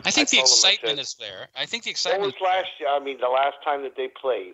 [0.05, 1.47] I think I the excitement said, is there.
[1.55, 2.33] I think the excitement.
[2.33, 2.89] What was last year?
[2.89, 4.53] I mean, the last time that they played.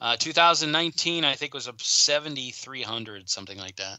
[0.00, 3.98] Uh, 2019, I think was a 7,300, something like that.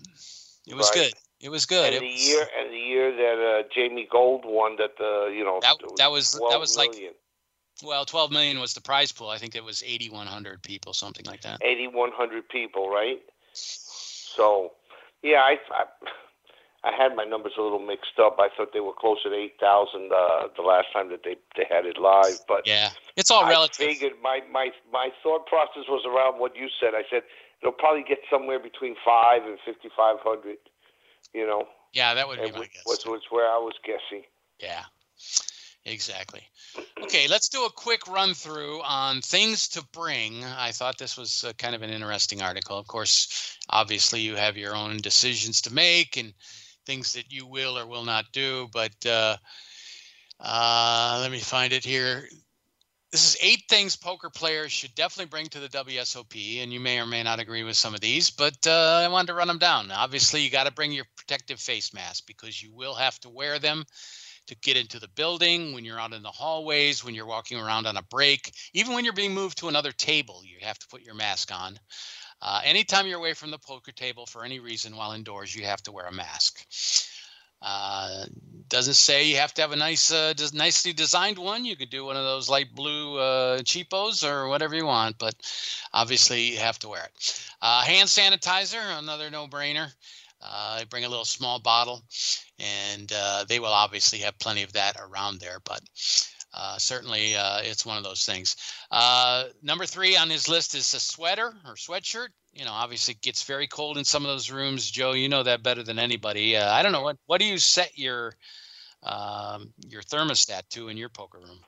[0.68, 1.06] It was right.
[1.06, 1.14] good.
[1.40, 1.94] It was good.
[1.94, 5.34] And it the was, year and the year that uh, Jamie Gold won that the
[5.36, 6.92] you know that, that was that was like
[7.84, 9.30] Well, 12 million was the prize pool.
[9.30, 11.62] I think it was 8,100 people, something like that.
[11.62, 13.20] 8,100 people, right?
[13.56, 14.74] So,
[15.24, 15.86] yeah, I, I
[16.86, 18.38] I had my numbers a little mixed up.
[18.40, 21.86] I thought they were closer to 8,000 uh, the last time that they they had
[21.86, 23.88] it live, but yeah, it's all relative.
[23.88, 26.94] I figured my my my thought process was around what you said.
[26.94, 27.24] I said
[27.62, 30.58] it'll probably get somewhere between five and 5,500.
[31.34, 31.68] You know.
[31.94, 32.84] Yeah, that would be my guess.
[32.86, 34.26] Was where I was guessing.
[34.60, 34.84] Yeah.
[35.86, 36.42] Exactly.
[37.04, 40.44] Okay, let's do a quick run through on things to bring.
[40.44, 42.80] I thought this was uh, kind of an interesting article.
[42.80, 46.34] Of course, obviously, you have your own decisions to make and
[46.88, 49.38] things that you will or will not do, but uh,
[50.40, 52.28] uh, let me find it here.
[53.12, 57.00] This is eight things poker players should definitely bring to the WSOP, and you may
[57.00, 59.60] or may not agree with some of these, but uh, I wanted to run them
[59.60, 59.92] down.
[59.92, 63.60] Obviously, you got to bring your protective face mask because you will have to wear
[63.60, 63.86] them
[64.48, 67.88] to get into the building, when you're out in the hallways, when you're walking around
[67.88, 71.02] on a break, even when you're being moved to another table, you have to put
[71.02, 71.80] your mask on.
[72.42, 75.82] Uh, anytime you're away from the poker table for any reason while indoors, you have
[75.84, 76.66] to wear a mask.
[77.62, 78.26] Uh,
[78.68, 81.66] doesn't say you have to have a nice, uh, nicely designed one.
[81.66, 85.34] You could do one of those light blue uh, cheapos or whatever you want, but
[85.94, 87.46] obviously you have to wear it.
[87.62, 89.92] Uh, hand sanitizer, another no-brainer.
[90.48, 92.04] Uh, bring a little small bottle,
[92.60, 95.60] and uh, they will obviously have plenty of that around there.
[95.64, 95.82] But
[96.54, 98.56] uh, certainly, uh, it's one of those things.
[98.92, 102.30] Uh, number three on his list is a sweater or sweatshirt.
[102.54, 104.90] You know, obviously, it gets very cold in some of those rooms.
[104.90, 106.56] Joe, you know that better than anybody.
[106.56, 108.34] Uh, I don't know what what do you set your
[109.04, 111.60] um, your thermostat to in your poker room?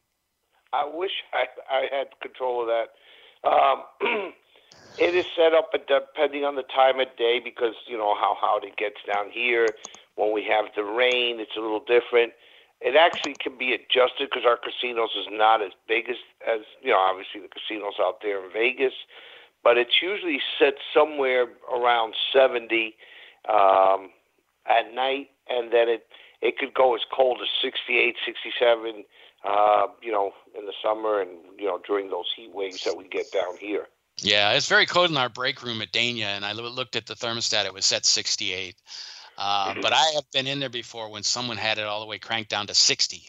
[0.74, 3.50] I wish I, I had control of that.
[3.50, 4.34] Um,
[5.00, 8.64] It is set up depending on the time of day because you know how hot
[8.64, 9.68] it gets down here.
[10.16, 12.34] When we have the rain, it's a little different.
[12.82, 16.90] It actually can be adjusted because our casinos is not as big as as you
[16.90, 18.94] know obviously the casinos out there in Vegas,
[19.64, 22.96] but it's usually set somewhere around 70
[23.50, 24.10] um,
[24.66, 26.08] at night, and then it
[26.42, 29.06] it could go as cold as 68, 67.
[29.44, 31.30] Uh, you know, in the summer and
[31.60, 33.88] you know during those heat waves that we get down here.
[34.20, 37.14] Yeah, it's very cold in our break room at Dania, and I looked at the
[37.14, 38.76] thermostat; it was set 68.
[39.38, 42.18] Uh, but I have been in there before when someone had it all the way
[42.18, 43.22] cranked down to 60.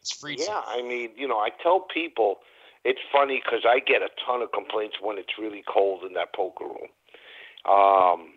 [0.00, 0.46] It's freezing.
[0.48, 2.38] Yeah, I mean, you know, I tell people
[2.84, 6.32] it's funny because I get a ton of complaints when it's really cold in that
[6.32, 6.92] poker room.
[7.66, 8.34] Um,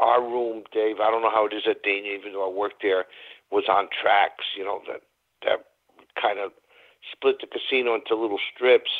[0.00, 2.82] our room, Dave, I don't know how it is at Dania, even though I worked
[2.82, 3.06] there,
[3.50, 4.44] was on tracks.
[4.56, 5.00] You know that
[5.44, 5.64] that
[6.20, 6.52] kind of
[7.10, 8.90] split the casino into little strips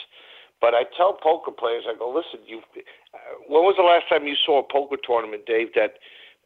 [0.60, 2.58] but I tell poker players, I go, listen, you.
[2.76, 3.18] Uh,
[3.48, 5.68] when was the last time you saw a poker tournament, Dave?
[5.74, 5.94] That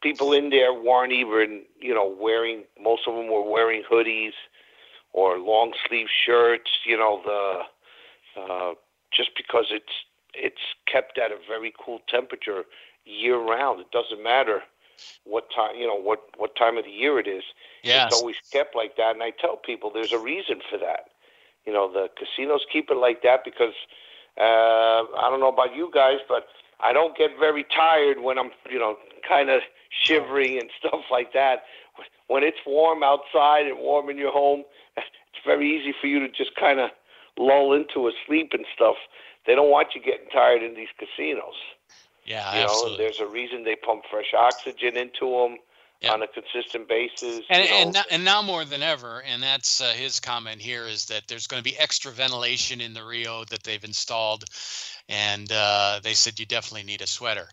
[0.01, 2.63] people in there weren't even, you know, wearing.
[2.81, 4.33] Most of them were wearing hoodies
[5.13, 6.71] or long sleeve shirts.
[6.85, 8.73] You know, the uh,
[9.11, 12.63] just because it's it's kept at a very cool temperature
[13.05, 13.79] year round.
[13.81, 14.61] It doesn't matter
[15.25, 17.43] what time you know what what time of the year it is.
[17.83, 18.07] Yes.
[18.07, 21.09] It's always kept like that, and I tell people there's a reason for that.
[21.65, 23.73] You know, the casinos keep it like that because
[24.39, 26.47] uh, I don't know about you guys, but
[26.79, 31.33] I don't get very tired when I'm, you know, kind of shivering and stuff like
[31.33, 31.63] that.
[32.27, 34.63] When it's warm outside and warm in your home,
[34.97, 36.89] it's very easy for you to just kind of
[37.37, 38.95] lull into a sleep and stuff.
[39.45, 41.53] They don't want you getting tired in these casinos.
[42.25, 42.91] Yeah, you absolutely.
[42.91, 45.57] know, there's a reason they pump fresh oxygen into them
[46.03, 47.41] on a consistent basis.
[47.49, 51.05] And and, now, and now more than ever, and that's uh, his comment here is
[51.05, 54.43] that there's going to be extra ventilation in the Rio that they've installed,
[55.09, 57.47] and uh, they said you definitely need a sweater.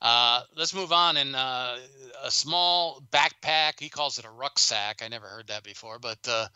[0.00, 1.16] Uh, let's move on.
[1.16, 1.76] And uh,
[2.22, 5.02] a small backpack, he calls it a rucksack.
[5.04, 6.46] I never heard that before, but uh,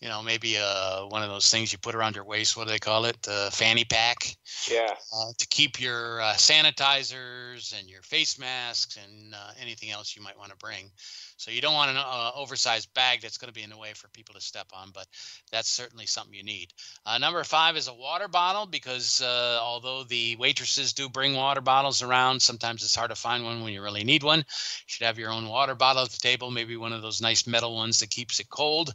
[0.00, 2.56] you know, maybe uh, one of those things you put around your waist.
[2.56, 3.20] What do they call it?
[3.22, 4.36] The fanny pack.
[4.70, 4.94] Yeah.
[5.12, 10.22] Uh, to keep your uh, sanitizers and your face masks and uh, anything else you
[10.22, 10.90] might want to bring.
[11.36, 13.92] So you don't want an uh, oversized bag that's going to be in the way
[13.94, 15.06] for people to step on, but
[15.50, 16.72] that's certainly something you need.
[17.04, 22.02] Uh, number five is a water bottle because although the waitresses do bring water bottles
[22.02, 24.40] around, sometimes it's hard to find one when you really need one.
[24.40, 24.44] You
[24.86, 27.74] should have your own water bottle at the table, maybe one of those nice metal
[27.74, 28.92] ones that keeps it cold.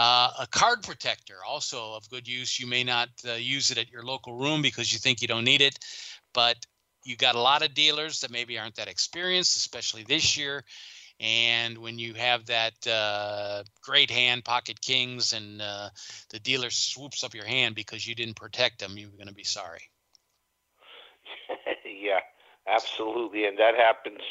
[0.00, 2.58] Uh, a card protector, also of good use.
[2.58, 5.44] You may not uh, use it at your local room because you think you don't
[5.44, 5.78] need it,
[6.32, 6.56] but
[7.04, 10.64] you got a lot of dealers that maybe aren't that experienced, especially this year.
[11.20, 15.90] And when you have that uh, great hand, pocket kings, and uh,
[16.30, 19.44] the dealer swoops up your hand because you didn't protect them, you're going to be
[19.44, 19.82] sorry.
[21.84, 22.20] yeah,
[22.66, 23.44] absolutely.
[23.44, 24.22] And that happens,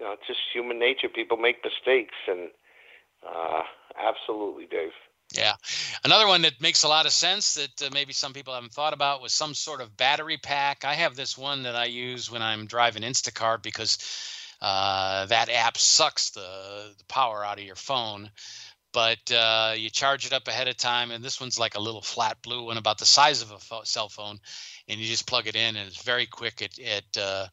[0.00, 1.08] you know, it's just human nature.
[1.08, 2.16] People make mistakes.
[2.26, 2.50] And
[3.24, 3.62] uh,
[3.98, 4.92] Absolutely, Dave.
[5.32, 5.54] Yeah.
[6.04, 8.92] Another one that makes a lot of sense that uh, maybe some people haven't thought
[8.92, 10.84] about was some sort of battery pack.
[10.84, 13.98] I have this one that I use when I'm driving Instacart because
[14.60, 18.30] uh, that app sucks the, the, power out of your phone.
[18.92, 22.00] But uh, you charge it up ahead of time, and this one's like a little
[22.00, 24.38] flat blue one about the size of a fo- cell phone,
[24.88, 27.46] and you just plug it in, and it's very quick at, at uh,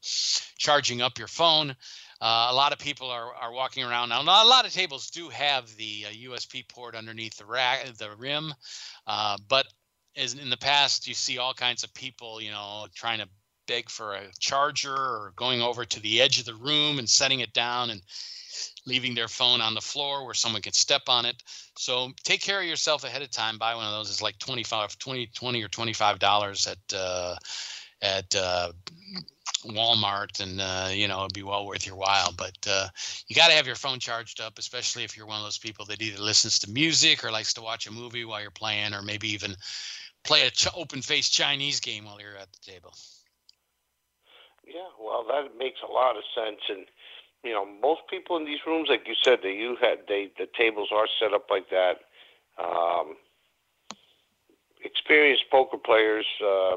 [0.56, 1.76] charging up your phone.
[2.20, 4.22] Uh, a lot of people are, are walking around now.
[4.22, 8.54] A lot of tables do have the uh, USB port underneath the rack, the rim,
[9.06, 9.66] uh, but
[10.16, 13.28] as in the past, you see all kinds of people, you know, trying to
[13.66, 17.40] beg for a charger or going over to the edge of the room and setting
[17.40, 18.02] it down and
[18.86, 21.42] leaving their phone on the floor where someone can step on it.
[21.76, 23.58] So take care of yourself ahead of time.
[23.58, 24.10] Buy one of those.
[24.10, 27.36] It's like 25, 20, 20 or $25 at, uh,
[28.04, 28.70] at uh,
[29.64, 32.32] Walmart, and uh, you know it'd be well worth your while.
[32.36, 32.88] But uh,
[33.26, 35.86] you got to have your phone charged up, especially if you're one of those people
[35.86, 39.02] that either listens to music or likes to watch a movie while you're playing, or
[39.02, 39.56] maybe even
[40.22, 42.94] play a ch- open-faced Chinese game while you're at the table.
[44.66, 46.86] Yeah, well, that makes a lot of sense, and
[47.42, 50.48] you know, most people in these rooms, like you said, that you had, they the
[50.58, 52.00] tables are set up like that.
[52.62, 53.16] Um,
[54.84, 56.26] experienced poker players.
[56.44, 56.76] Uh,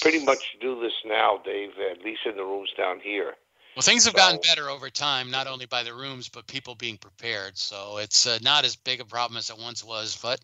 [0.00, 3.34] pretty much do this now, Dave, at least in the rooms down here.
[3.74, 6.76] Well, things have so, gotten better over time, not only by the rooms, but people
[6.76, 7.58] being prepared.
[7.58, 10.16] So it's uh, not as big a problem as it once was.
[10.22, 10.40] But,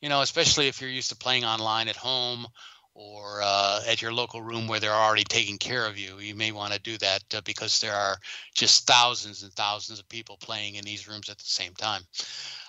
[0.00, 2.46] you know, especially if you're used to playing online at home
[2.94, 6.50] or uh, at your local room where they're already taking care of you, you may
[6.50, 8.16] want to do that uh, because there are
[8.54, 12.02] just thousands and thousands of people playing in these rooms at the same time.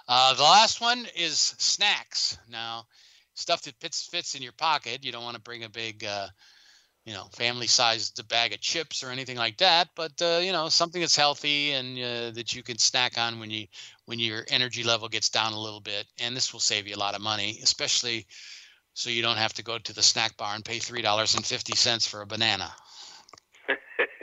[0.08, 2.38] Uh, the last one is snacks.
[2.48, 2.86] Now,
[3.36, 5.06] stuff that fits fits in your pocket.
[5.06, 6.28] You don't want to bring a big, uh,
[7.06, 9.90] you know, family-sized bag of chips or anything like that.
[9.96, 13.52] But uh, you know, something that's healthy and uh, that you can snack on when
[13.52, 13.68] you
[14.06, 16.06] when your energy level gets down a little bit.
[16.20, 18.26] And this will save you a lot of money, especially
[18.94, 21.46] so you don't have to go to the snack bar and pay three dollars and
[21.46, 22.72] fifty cents for a banana.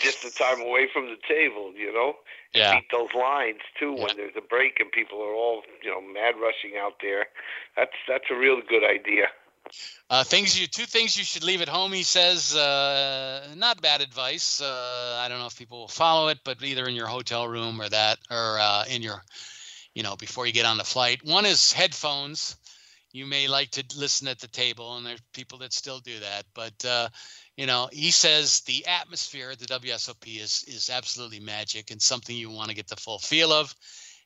[0.00, 2.14] just the time away from the table, you know.
[2.54, 2.74] Yeah.
[2.74, 4.04] Beat those lines too yeah.
[4.04, 7.26] when there's a break and people are all you know mad rushing out there.
[7.76, 9.28] That's that's a real good idea.
[10.10, 11.92] Uh, things you two things you should leave at home.
[11.92, 14.60] He says, uh, not bad advice.
[14.60, 17.80] Uh, I don't know if people will follow it, but either in your hotel room
[17.80, 19.22] or that, or uh, in your,
[19.94, 21.24] you know, before you get on the flight.
[21.24, 22.56] One is headphones.
[23.12, 26.44] You may like to listen at the table, and there's people that still do that.
[26.54, 27.08] But uh,
[27.56, 32.36] you know, he says the atmosphere at the WSOP is is absolutely magic and something
[32.36, 33.74] you want to get the full feel of.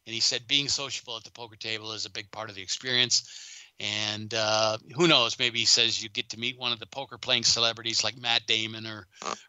[0.06, 2.62] And he said being sociable at the poker table is a big part of the
[2.62, 3.52] experience.
[3.80, 5.38] And uh, who knows?
[5.38, 8.46] Maybe he says you get to meet one of the poker playing celebrities like Matt
[8.46, 9.06] Damon or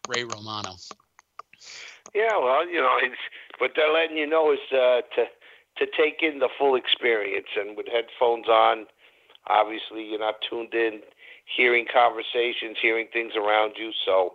[0.08, 0.74] Ray Romano.
[2.14, 3.16] Yeah, well, you know, it's
[3.58, 5.26] what they're letting you know is uh, to
[5.78, 8.86] to take in the full experience, and with headphones on,
[9.46, 11.00] obviously you're not tuned in
[11.56, 13.92] hearing conversations, hearing things around you.
[14.04, 14.34] So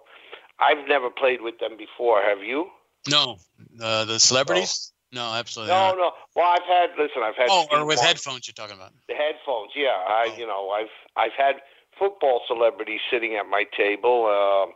[0.60, 2.22] I've never played with them before.
[2.22, 2.70] Have you?
[3.10, 3.38] No,
[3.82, 4.92] uh, the celebrities.
[5.12, 5.74] No, no absolutely.
[5.74, 5.98] No, not.
[5.98, 6.12] no.
[6.36, 6.90] Well, I've had.
[6.98, 7.48] Listen, I've had.
[7.50, 8.94] Oh, or with headphones, you're talking about.
[9.08, 9.90] The headphones, yeah.
[9.90, 10.38] I, oh.
[10.38, 11.56] you know, I've I've had
[11.98, 14.26] football celebrities sitting at my table.
[14.26, 14.72] Uh,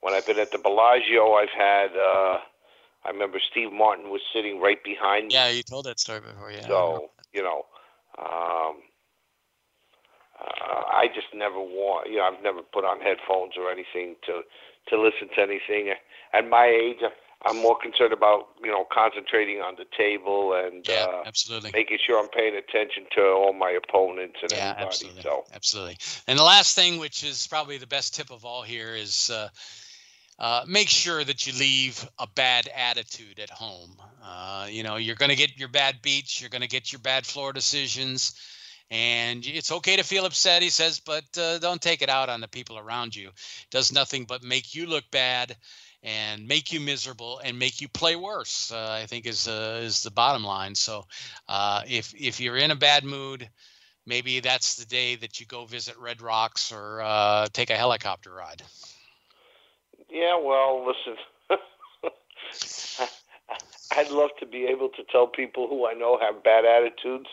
[0.00, 1.90] when I've been at the Bellagio, I've had.
[1.96, 2.38] Uh,
[3.04, 5.34] I remember Steve Martin was sitting right behind me.
[5.34, 6.52] Yeah, you told that story before.
[6.52, 6.66] Yeah.
[6.68, 7.66] So you know,
[8.18, 8.76] um,
[10.42, 14.42] uh, I just never want, you know, I've never put on headphones or anything to
[14.88, 15.94] to listen to anything.
[16.32, 16.98] At my age,
[17.44, 21.98] I'm more concerned about you know concentrating on the table and yeah, uh, absolutely making
[22.04, 24.86] sure I'm paying attention to all my opponents and yeah, everybody.
[24.86, 25.22] Absolutely.
[25.22, 25.98] So absolutely.
[26.26, 29.30] And the last thing, which is probably the best tip of all here, is.
[29.30, 29.48] Uh,
[30.38, 33.94] uh, make sure that you leave a bad attitude at home.
[34.24, 36.98] Uh, you know, you're going to get your bad beats, you're going to get your
[36.98, 38.34] bad floor decisions
[38.92, 42.42] and it's okay to feel upset he says but uh, don't take it out on
[42.42, 43.28] the people around you.
[43.28, 45.56] It does nothing but make you look bad
[46.02, 50.02] and make you miserable and make you play worse uh, i think is uh, is
[50.02, 50.74] the bottom line.
[50.74, 51.06] So
[51.48, 53.48] uh, if if you're in a bad mood
[54.04, 58.30] maybe that's the day that you go visit red rocks or uh, take a helicopter
[58.30, 58.62] ride.
[60.10, 61.16] Yeah well listen
[63.96, 67.28] I'd love to be able to tell people who I know have bad attitudes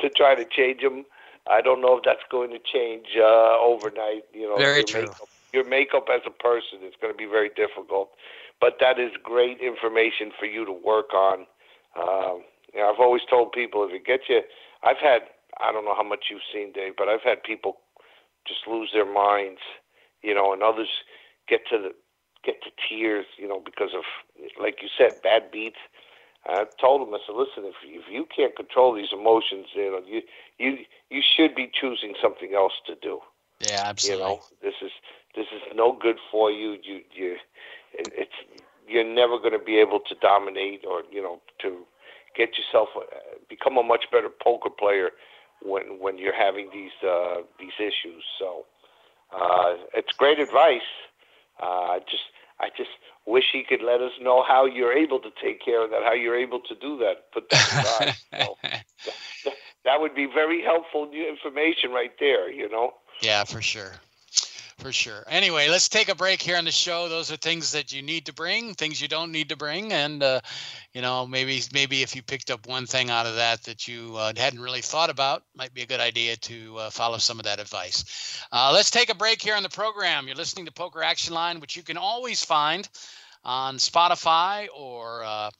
[0.00, 1.04] to try to change them.
[1.48, 4.24] I don't know if that's going to change uh, overnight.
[4.32, 5.02] You know, very your true.
[5.02, 8.10] Makeup, your makeup as a person is going to be very difficult,
[8.60, 11.46] but that is great information for you to work on.
[11.96, 12.42] Um,
[12.74, 14.42] you know, I've always told people if it gets you,
[14.82, 15.22] I've had
[15.60, 17.78] I don't know how much you've seen, Dave, but I've had people
[18.46, 19.60] just lose their minds,
[20.22, 20.88] you know, and others
[21.48, 21.90] get to the
[22.44, 24.04] get to tears, you know, because of
[24.60, 25.78] like you said, bad beats.
[26.48, 30.02] I told him, I said, listen, if if you can't control these emotions, you know,
[30.06, 30.22] you
[30.58, 30.78] you
[31.10, 33.20] you should be choosing something else to do.
[33.60, 34.24] Yeah, absolutely.
[34.24, 34.92] You know, this is
[35.34, 36.78] this is no good for you.
[36.82, 37.36] You you,
[37.94, 38.32] it's
[38.88, 41.86] you're never going to be able to dominate or you know to
[42.36, 43.02] get yourself uh,
[43.48, 45.10] become a much better poker player
[45.62, 48.22] when when you're having these uh, these issues.
[48.38, 48.66] So
[49.34, 50.88] uh, it's great advice.
[51.60, 52.24] Uh, just
[52.60, 52.90] I just
[53.26, 56.14] wish he could let us know how you're able to take care of that, how
[56.14, 57.32] you're able to do that.
[57.32, 58.44] Put that aside.
[58.44, 58.56] so,
[59.44, 59.54] that,
[59.84, 62.50] that would be very helpful new information right there.
[62.50, 62.94] You know.
[63.22, 63.92] Yeah, for sure
[64.86, 65.24] for sure.
[65.26, 67.08] Anyway, let's take a break here on the show.
[67.08, 70.22] Those are things that you need to bring, things you don't need to bring, and
[70.22, 70.40] uh,
[70.92, 74.14] you know maybe maybe if you picked up one thing out of that that you
[74.16, 77.46] uh, hadn't really thought about, might be a good idea to uh, follow some of
[77.46, 78.40] that advice.
[78.52, 80.28] Uh, let's take a break here on the program.
[80.28, 82.88] You're listening to Poker Action Line, which you can always find
[83.42, 85.50] on Spotify or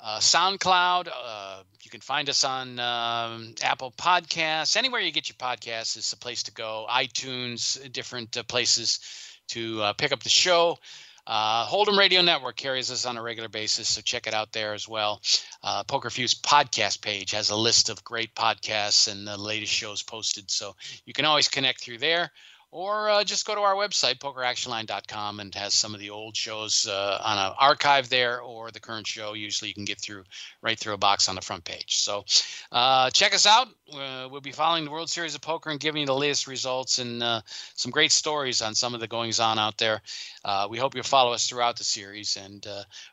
[0.00, 1.08] uh, uh, SoundCloud.
[1.08, 4.76] Uh, you can find us on um, Apple Podcasts.
[4.76, 6.86] Anywhere you get your podcasts is the place to go.
[6.90, 9.00] iTunes, different uh, places
[9.48, 10.78] to uh, pick up the show.
[11.26, 14.74] Uh, Hold'em Radio Network carries us on a regular basis, so check it out there
[14.74, 15.20] as well.
[15.62, 20.04] Uh, Poker Fuse podcast page has a list of great podcasts and the latest shows
[20.04, 22.30] posted, so you can always connect through there
[22.76, 26.86] or uh, just go to our website pokeractionline.com and has some of the old shows
[26.86, 30.22] uh, on an archive there or the current show usually you can get through
[30.60, 31.96] right through a box on the front page.
[31.96, 32.26] So
[32.70, 33.68] uh, check us out.
[33.90, 36.98] Uh, we'll be following the world series of poker and giving you the latest results
[36.98, 40.02] and uh, some great stories on some of the goings on out there.
[40.44, 42.66] Uh, we hope you'll follow us throughout the series and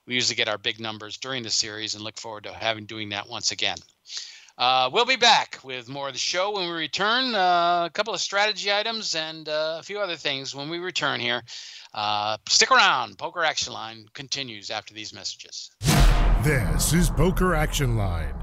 [0.05, 3.07] we usually get our big numbers during the series and look forward to having doing
[3.07, 3.77] that once again
[4.57, 7.33] uh, we'll be back with more of the show when we return.
[7.33, 11.19] Uh, a couple of strategy items and uh, a few other things when we return
[11.19, 11.41] here.
[11.93, 13.17] Uh, stick around.
[13.17, 15.71] Poker Action Line continues after these messages.
[16.43, 18.42] This is Poker Action Line.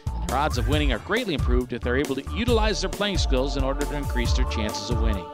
[0.31, 3.17] And their odds of winning are greatly improved if they're able to utilize their playing
[3.17, 5.25] skills in order to increase their chances of winning.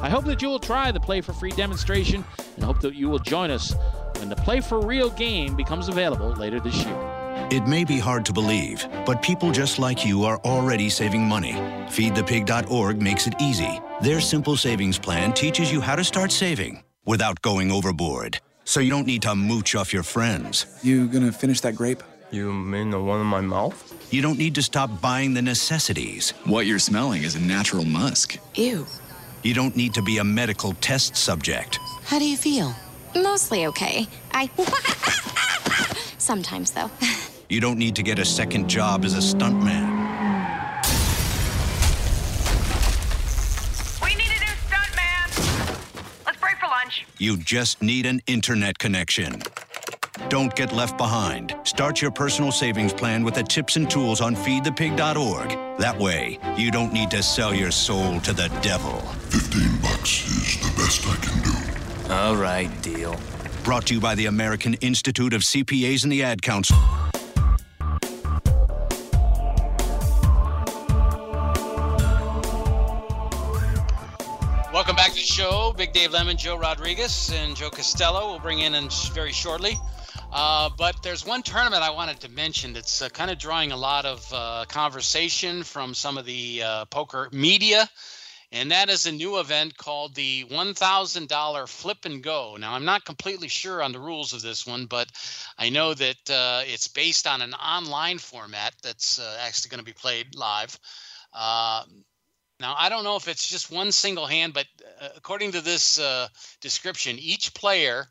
[0.00, 2.24] I hope that you will try the Play for Free demonstration
[2.56, 3.74] and hope that you will join us
[4.16, 7.46] when the Play for Real game becomes available later this year.
[7.50, 11.52] It may be hard to believe, but people just like you are already saving money.
[11.52, 13.82] FeedThePig.org makes it easy.
[14.00, 18.38] Their simple savings plan teaches you how to start saving without going overboard.
[18.64, 20.64] So you don't need to mooch off your friends.
[20.82, 22.02] You gonna finish that grape?
[22.30, 23.76] You mean the one in my mouth?
[24.12, 26.32] You don't need to stop buying the necessities.
[26.44, 28.36] What you're smelling is a natural musk.
[28.54, 28.86] Ew.
[29.42, 31.78] You don't need to be a medical test subject.
[32.04, 32.74] How do you feel?
[33.14, 34.06] Mostly okay.
[34.32, 34.50] I.
[36.18, 36.90] Sometimes, though.
[37.50, 39.88] You don't need to get a second job as a stuntman.
[44.04, 46.26] We need a new stuntman.
[46.26, 47.06] Let's break for lunch.
[47.16, 49.40] You just need an internet connection.
[50.28, 51.56] Don't get left behind.
[51.62, 55.78] Start your personal savings plan with the tips and tools on feedthepig.org.
[55.78, 58.98] That way, you don't need to sell your soul to the devil.
[59.30, 62.12] 15 bucks is the best I can do.
[62.12, 63.18] All right, deal.
[63.64, 66.76] Brought to you by the American Institute of CPAs and the Ad Council.
[74.74, 75.72] Welcome back to the show.
[75.74, 79.78] Big Dave Lemon, Joe Rodriguez, and Joe Costello will bring in, in very shortly.
[80.30, 83.76] Uh, but there's one tournament I wanted to mention that's uh, kind of drawing a
[83.76, 87.88] lot of uh, conversation from some of the uh, poker media,
[88.52, 92.56] and that is a new event called the $1,000 Flip and Go.
[92.60, 95.10] Now, I'm not completely sure on the rules of this one, but
[95.56, 99.84] I know that uh, it's based on an online format that's uh, actually going to
[99.84, 100.78] be played live.
[101.34, 101.84] now,
[102.60, 104.66] I don't know if it's just one single hand, but
[105.16, 105.98] according to this
[106.60, 108.08] description, each player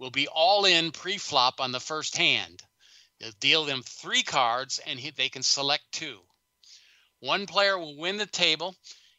[0.00, 2.62] will be all in pre-flop on the first hand.
[3.20, 6.18] They'll deal them three cards and they can select two.
[7.20, 8.74] One player will win the table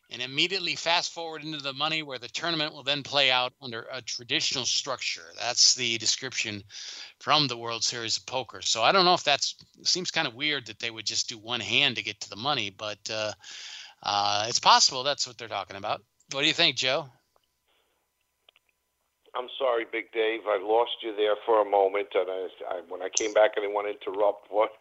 [0.09, 3.88] and immediately fast forward into the money where the tournament will then play out under
[3.91, 5.32] a traditional structure.
[5.39, 6.63] That's the description
[7.19, 8.61] from the World Series of Poker.
[8.61, 11.38] So I don't know if that's seems kind of weird that they would just do
[11.38, 13.32] one hand to get to the money, but uh,
[14.03, 16.01] uh, it's possible that's what they're talking about.
[16.32, 17.07] What do you think, Joe?
[19.34, 20.41] I'm sorry, Big Dave.
[20.45, 23.61] I lost you there for a moment, and I, I, when I came back, I
[23.61, 24.51] didn't want to interrupt.
[24.51, 24.71] What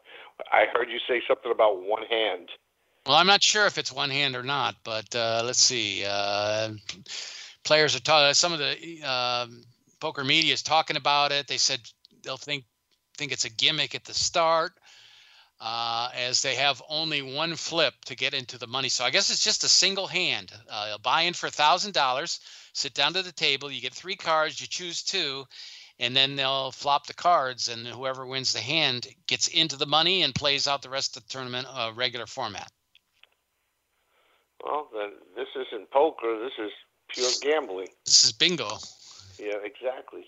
[0.52, 2.48] I heard you say something about one hand.
[3.06, 6.04] Well, I'm not sure if it's one hand or not, but uh, let's see.
[6.06, 6.70] Uh,
[7.64, 8.34] players are talking.
[8.34, 9.46] Some of the uh,
[10.00, 11.46] poker media is talking about it.
[11.46, 11.80] They said
[12.22, 12.64] they'll think
[13.16, 14.72] think it's a gimmick at the start,
[15.60, 18.88] uh, as they have only one flip to get into the money.
[18.88, 20.52] So I guess it's just a single hand.
[20.68, 22.40] Uh, buy in for thousand dollars
[22.72, 23.70] sit down to the table.
[23.70, 24.60] You get three cards.
[24.60, 25.44] You choose two,
[25.98, 30.22] and then they'll flop the cards, and whoever wins the hand gets into the money
[30.22, 32.70] and plays out the rest of the tournament uh, regular format.
[34.64, 36.38] Well, then this isn't poker.
[36.38, 36.72] This is
[37.08, 37.88] pure gambling.
[38.04, 38.78] This is bingo.
[39.38, 40.26] Yeah, exactly.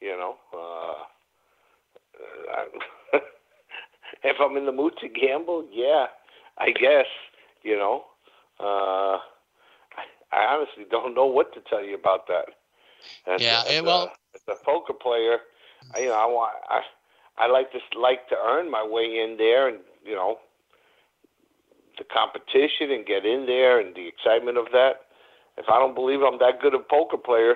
[0.00, 1.04] You know, uh,
[4.24, 6.06] if I'm in the mood to gamble, yeah,
[6.58, 7.06] I guess.
[7.62, 8.04] You know,
[8.58, 9.18] uh,
[10.32, 12.46] I honestly don't know what to tell you about that.
[13.26, 15.38] As yeah, as well, a, as a poker player,
[15.94, 16.82] I, you know, I want I
[17.36, 20.38] I like to like to earn my way in there, and you know,
[21.98, 25.06] the competition and get in there and the excitement of that.
[25.58, 27.54] If I don't believe I'm that good a poker player,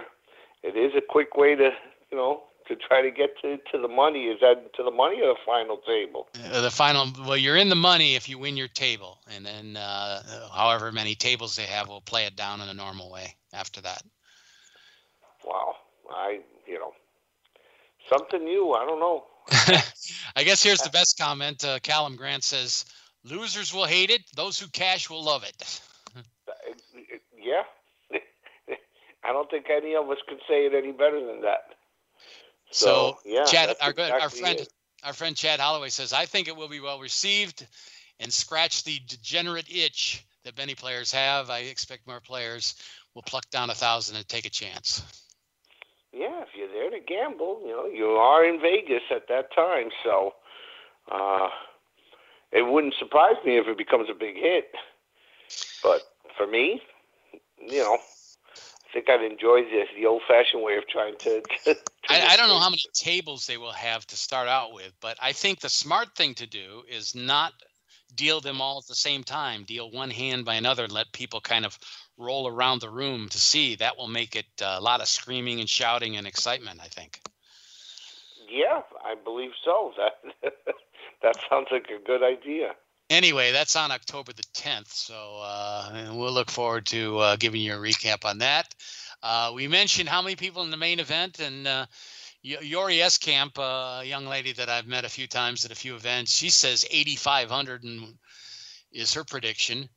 [0.63, 1.71] it is a quick way to
[2.11, 4.25] you know to try to get to, to the money.
[4.25, 6.29] Is that to the money or the final table?
[6.53, 7.07] Uh, the final.
[7.27, 11.15] Well, you're in the money if you win your table, and then uh, however many
[11.15, 14.03] tables they have will play it down in a normal way after that.
[15.45, 15.75] Wow,
[16.11, 16.93] I you know
[18.09, 18.73] something new.
[18.73, 19.25] I don't know.
[20.37, 21.65] I guess here's the best comment.
[21.65, 22.85] Uh, Callum Grant says,
[23.25, 25.81] "Losers will hate it; those who cash will love it."
[27.41, 27.63] yeah.
[29.25, 31.76] I don't think any of us could say it any better than that.
[32.71, 34.73] So, so yeah, Chad, our good, our friend, it.
[35.05, 37.67] our friend Chad Holloway says, I think it will be well received
[38.21, 41.51] and scratch the degenerate itch that many players have.
[41.51, 42.75] I expect more players
[43.15, 45.03] will pluck down a thousand and take a chance.
[46.13, 49.91] Yeah, if you're there to gamble, you know, you are in Vegas at that time,
[50.03, 50.33] so
[51.11, 51.49] uh,
[52.53, 54.71] it wouldn't surprise me if it becomes a big hit.
[55.83, 56.03] But
[56.37, 56.81] for me,
[57.61, 57.99] you know,
[58.97, 61.43] think I'd enjoy the the old fashioned way of trying to.
[61.65, 61.77] to,
[62.09, 65.19] I, I, don't know how many tables they will have to start out with, but
[65.21, 67.53] I think the smart thing to do is not
[68.15, 69.65] deal them all at the same time.
[69.65, 71.79] Deal one hand by another and let people kind of
[72.17, 73.77] roll around the room to see.
[73.77, 76.81] That will make it uh, a lot of screaming and shouting and excitement.
[76.83, 77.21] I think.
[78.49, 79.93] Yeah, I believe so.
[79.99, 80.53] That
[81.23, 82.75] that sounds like a good idea
[83.11, 84.93] anyway, that's on October the 10th.
[84.93, 88.75] So uh, we'll look forward to uh, giving you a recap on that.
[89.23, 91.87] Uh, we mentioned how many people in the main event, and uh,
[92.43, 96.33] Yori Eskamp, a young lady that I've met a few times at a few events,
[96.33, 98.15] she says 8,500 and
[98.93, 99.89] is her prediction.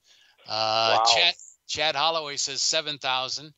[0.47, 1.03] Uh, wow.
[1.13, 1.33] Chad,
[1.67, 3.53] Chad Holloway says 7,000.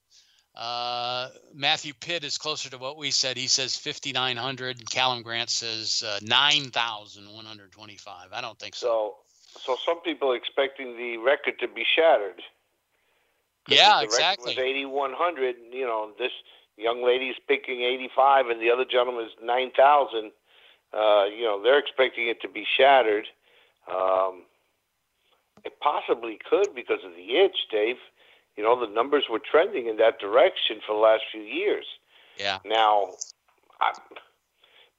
[0.53, 3.37] Uh, Matthew Pitt is closer to what we said.
[3.37, 4.89] He says 5,900.
[4.89, 8.27] Callum Grant says uh, 9,125.
[8.33, 8.87] I don't think so.
[8.87, 9.15] So
[9.59, 12.41] so some people are expecting the record to be shattered.
[13.67, 14.55] Yeah, the exactly.
[14.55, 15.55] Record was 8100.
[15.71, 16.31] You know, this
[16.77, 20.31] young lady's picking 85, and the other gentleman is 9,000.
[20.93, 23.27] Uh, you know, they're expecting it to be shattered.
[23.89, 24.43] Um,
[25.63, 27.97] it possibly could because of the itch, Dave.
[28.57, 31.85] You know, the numbers were trending in that direction for the last few years.
[32.37, 32.59] Yeah.
[32.65, 33.09] Now,
[33.79, 33.91] I,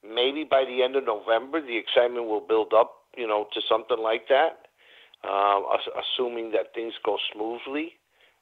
[0.03, 3.99] maybe by the end of November, the excitement will build up you know, to something
[3.99, 4.67] like that,
[5.25, 5.61] uh,
[5.99, 7.95] assuming that things go smoothly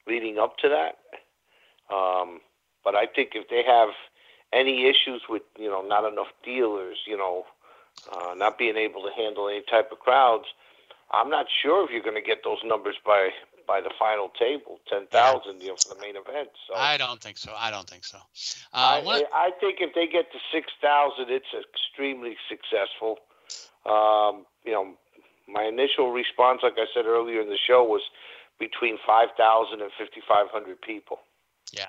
[0.07, 0.99] leading up to that.
[1.95, 2.41] Um,
[2.85, 3.91] but I think if they have
[4.53, 7.45] any issues with, you know, not enough dealers, you know,
[8.13, 10.47] uh, not being able to handle any type of crowds,
[11.13, 13.31] I'm not sure if you're going to get those numbers by
[13.67, 16.49] by the final table, ten thousand, you know, for the main event.
[16.67, 17.53] So I don't think so.
[17.57, 18.19] I don't think so.
[18.73, 23.19] I, Uh, one- I think if they get to six thousand, it's extremely successful.
[23.87, 24.95] Um, you know,
[25.49, 28.03] my initial response, like I said earlier in the show, was
[28.59, 31.19] between 5,000 and 5,500 people.
[31.73, 31.87] Yeah,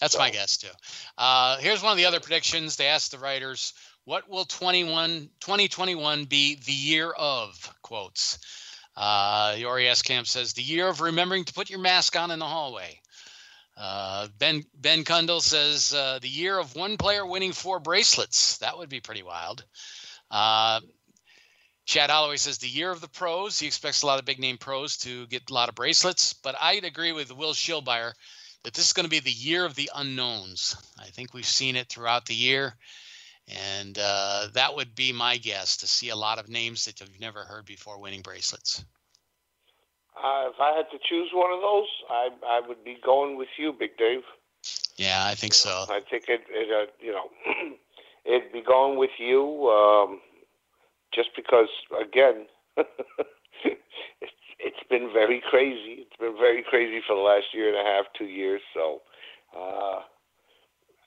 [0.00, 0.68] that's my guess too.
[1.16, 2.76] Uh, here's one of the other predictions.
[2.76, 3.72] They asked the writers,
[4.04, 8.38] "What will 21 2021 be the year of?" Quotes.
[8.96, 12.46] Uh, Yori Camp says, "The year of remembering to put your mask on in the
[12.46, 13.00] hallway."
[13.76, 18.58] Uh, ben Ben Kundle says, uh, "The year of one player winning four bracelets.
[18.58, 19.64] That would be pretty wild."
[21.88, 23.58] Chad Holloway says the year of the pros.
[23.58, 26.54] He expects a lot of big name pros to get a lot of bracelets, but
[26.60, 28.12] I'd agree with Will Shillibier
[28.62, 30.76] that this is going to be the year of the unknowns.
[31.00, 32.76] I think we've seen it throughout the year,
[33.72, 37.20] and uh, that would be my guess to see a lot of names that you've
[37.20, 38.84] never heard before winning bracelets.
[40.14, 43.48] Uh, if I had to choose one of those, I I would be going with
[43.56, 44.24] you, Big Dave.
[44.98, 45.86] Yeah, I think so.
[45.88, 47.30] I think it, it uh, you know,
[48.26, 50.20] it'd be going with you, um,
[51.14, 51.68] just because
[52.00, 52.46] again,
[52.76, 56.02] it's it's been very crazy.
[56.02, 58.60] It's been very crazy for the last year and a half, two years.
[58.74, 59.02] So,
[59.56, 60.00] uh,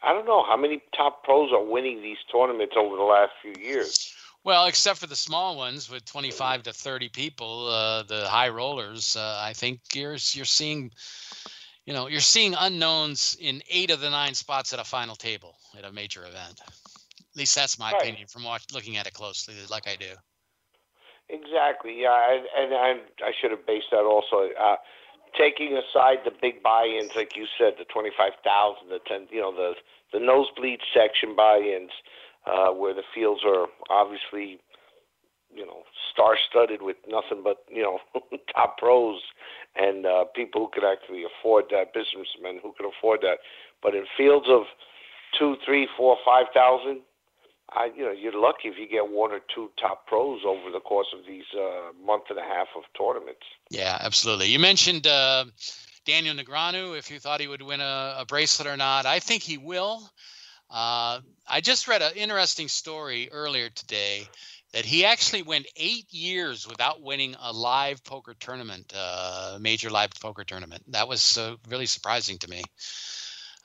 [0.04, 3.54] I don't know how many top pros are winning these tournaments over the last few
[3.62, 4.14] years.
[4.44, 9.16] Well, except for the small ones with 25 to 30 people, uh, the high rollers,
[9.16, 10.92] uh, I think you're you're seeing,
[11.86, 15.56] you know, you're seeing unknowns in eight of the nine spots at a final table
[15.78, 16.60] at a major event.
[17.34, 18.02] At least that's my Right.
[18.02, 20.16] opinion from watch, looking at it closely, like I do.
[21.30, 22.02] Exactly.
[22.02, 24.50] Yeah, and and I, I should have based that also.
[24.60, 24.76] Uh,
[25.38, 29.54] taking aside the big buy-ins, like you said, the twenty-five thousand, the ten, you know,
[29.56, 29.76] the
[30.12, 31.92] the nosebleed section buy-ins,
[32.46, 34.60] uh, where the fields are obviously,
[35.56, 38.00] you know, star-studded with nothing but you know
[38.54, 39.22] top pros
[39.76, 43.40] and uh, people who could actually afford that, businessmen who could afford that.
[43.82, 44.64] But in fields of
[45.38, 47.02] two, three, four, five thousand,
[47.74, 50.82] I, you know, you're lucky if you get one or two top pros over the
[50.82, 53.46] course of these uh, month and a half of tournaments.
[53.70, 54.48] Yeah, absolutely.
[54.48, 55.46] You mentioned uh,
[56.06, 59.06] Daniel Negreanu, if you thought he would win a, a bracelet or not.
[59.06, 60.10] I think he will.
[60.70, 64.28] Uh, I just read an interesting story earlier today
[64.74, 70.12] that he actually went eight years without winning a live poker tournament, uh, major live
[70.20, 70.84] poker tournament.
[70.92, 72.64] That was uh, really surprising to me.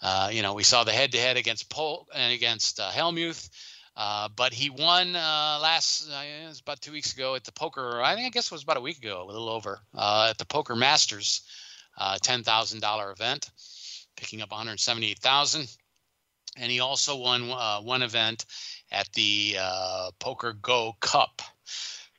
[0.02, 3.48] Uh, you know, we saw the head-to-head against Polk and against uh, Helmuth.
[3.96, 7.52] Uh, but he won uh, last, uh, it was about two weeks ago at the
[7.52, 8.02] poker.
[8.02, 10.44] I think I guess it was about a week ago, a little over, at the
[10.44, 11.40] Poker Masters,
[12.20, 13.50] ten thousand dollar event,
[14.16, 15.74] picking up one hundred seventy eight thousand.
[16.58, 17.48] And he also won
[17.84, 18.44] one event
[18.92, 19.56] at the
[20.20, 21.40] PokerGO Cup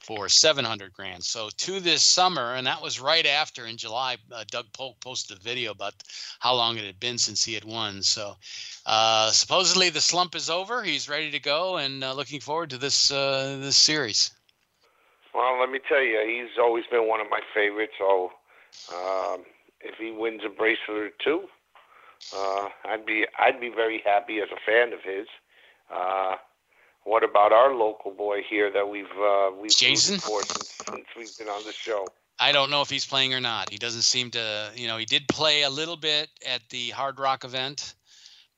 [0.08, 1.22] for 700 grand.
[1.22, 5.38] So to this summer, and that was right after in July, uh, Doug Polk posted
[5.38, 5.96] a video about
[6.40, 8.02] how long it had been since he had won.
[8.02, 8.38] So
[8.86, 10.82] uh, supposedly the slump is over.
[10.82, 14.32] He's ready to go and uh, looking forward to this uh, this series.
[15.34, 17.94] Well, let me tell you, he's always been one of my favorites.
[18.00, 18.32] So
[18.96, 19.44] um,
[19.82, 21.42] if he wins a bracelet or two,
[22.34, 25.28] uh, I'd be I'd be very happy as a fan of his.
[27.08, 30.20] What about our local boy here that we've uh, we've Jason?
[30.20, 32.06] for since, since we've been on the show?
[32.38, 33.70] I don't know if he's playing or not.
[33.70, 37.18] He doesn't seem to, you know, he did play a little bit at the Hard
[37.18, 37.96] Rock event,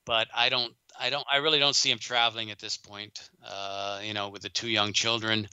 [0.04, 3.30] but I don't, I don't, I really don't see him traveling at this point.
[3.48, 5.48] Uh, you know, with the two young children,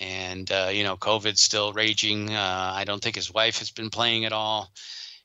[0.00, 2.30] and uh, you know, COVID's still raging.
[2.30, 4.72] Uh, I don't think his wife has been playing at all,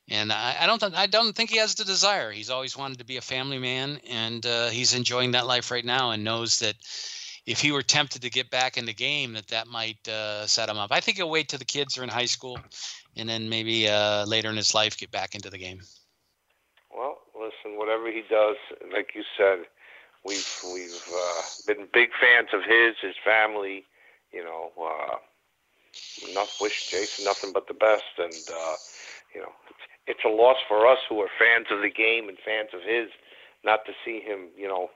[0.08, 2.30] and I, I don't, th- I don't think he has the desire.
[2.32, 5.84] He's always wanted to be a family man, and uh, he's enjoying that life right
[5.84, 6.74] now, and knows that
[7.46, 10.68] if he were tempted to get back in the game, that that might uh, set
[10.68, 10.92] him up.
[10.92, 12.58] I think he'll wait till the kids are in high school,
[13.16, 15.80] and then maybe uh, later in his life get back into the game.
[16.94, 18.56] Well, listen, whatever he does,
[18.92, 19.60] like you said,
[20.24, 23.84] we've we've uh, been big fans of his, his family.
[24.32, 25.16] You know, uh,
[26.30, 28.74] enough wish Jason nothing but the best, and uh,
[29.34, 29.52] you know,
[30.10, 33.08] it's, a loss for us who are fans of the game and fans of his,
[33.64, 34.90] not to see him, you know,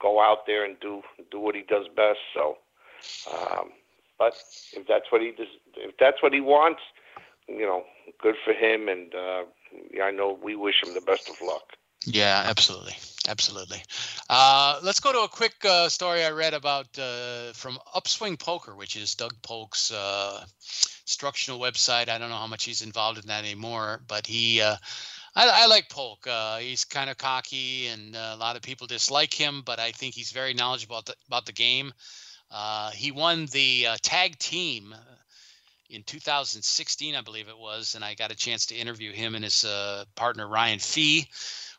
[0.00, 2.18] go out there and do do what he does best.
[2.34, 2.58] So,
[3.32, 3.70] um,
[4.18, 4.34] but
[4.72, 6.80] if that's what he does, if that's what he wants,
[7.48, 7.84] you know,
[8.20, 8.88] good for him.
[8.88, 9.44] And uh,
[10.02, 11.72] I know we wish him the best of luck.
[12.06, 12.94] Yeah, absolutely,
[13.28, 13.82] absolutely.
[14.30, 18.76] Uh, let's go to a quick uh, story I read about uh, from Upswing Poker,
[18.76, 20.44] which is Doug Polk's uh,
[21.02, 22.08] instructional website.
[22.08, 24.60] I don't know how much he's involved in that anymore, but he.
[24.60, 24.76] Uh,
[25.34, 26.26] I, I like Polk.
[26.28, 30.14] Uh, he's kind of cocky, and a lot of people dislike him, but I think
[30.14, 31.92] he's very knowledgeable about the, about the game.
[32.94, 34.94] He won the tag team
[35.90, 39.44] in 2016, I believe it was, and I got a chance to interview him and
[39.44, 39.66] his
[40.14, 41.26] partner Ryan Fee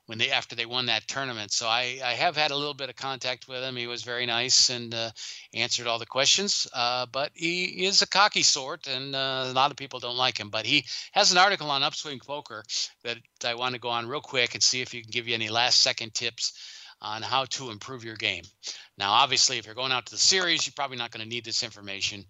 [0.08, 1.52] when they after they won that tournament.
[1.52, 3.76] So I, I have had a little bit of contact with him.
[3.76, 5.12] He was very nice and uh,
[5.54, 6.66] answered all the questions.
[6.74, 10.40] Uh, but he is a cocky sort, and uh, a lot of people don't like
[10.40, 10.50] him.
[10.50, 12.64] But he has an article on Upswing Poker
[13.04, 15.36] that I want to go on real quick and see if you can give you
[15.36, 16.54] any last second tips
[17.02, 18.44] on how to improve your game.
[18.98, 21.46] Now, obviously, if you're going out to the series, you're probably not going to need
[21.46, 22.26] this information,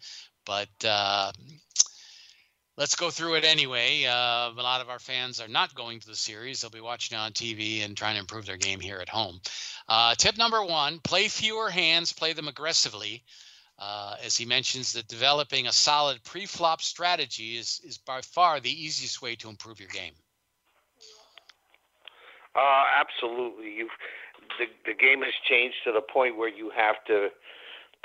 [0.45, 1.32] but uh,
[2.78, 4.05] let's go through it anyway.
[4.05, 6.61] Uh, a lot of our fans are not going to the series.
[6.61, 9.41] They'll be watching on TV and trying to improve their game here at home.
[9.89, 13.23] Uh, tip number one play fewer hands, play them aggressively.
[13.80, 18.71] Uh, as he mentions that developing a solid pre-flop strategy is, is by far the
[18.71, 20.13] easiest way to improve your game.
[22.55, 23.71] Uh, absolutely.
[23.75, 23.91] You've
[24.57, 27.30] the the game has changed to the point where you have to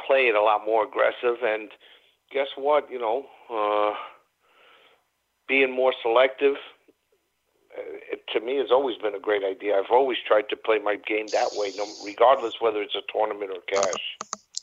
[0.07, 1.43] play it a lot more aggressive.
[1.43, 1.71] And
[2.31, 2.91] guess what?
[2.91, 3.95] You know, uh,
[5.53, 6.55] being more selective
[7.77, 9.77] uh, it, to me has always been a great idea.
[9.77, 13.51] I've always tried to play my game that way, no, regardless whether it's a tournament
[13.51, 14.01] or cash.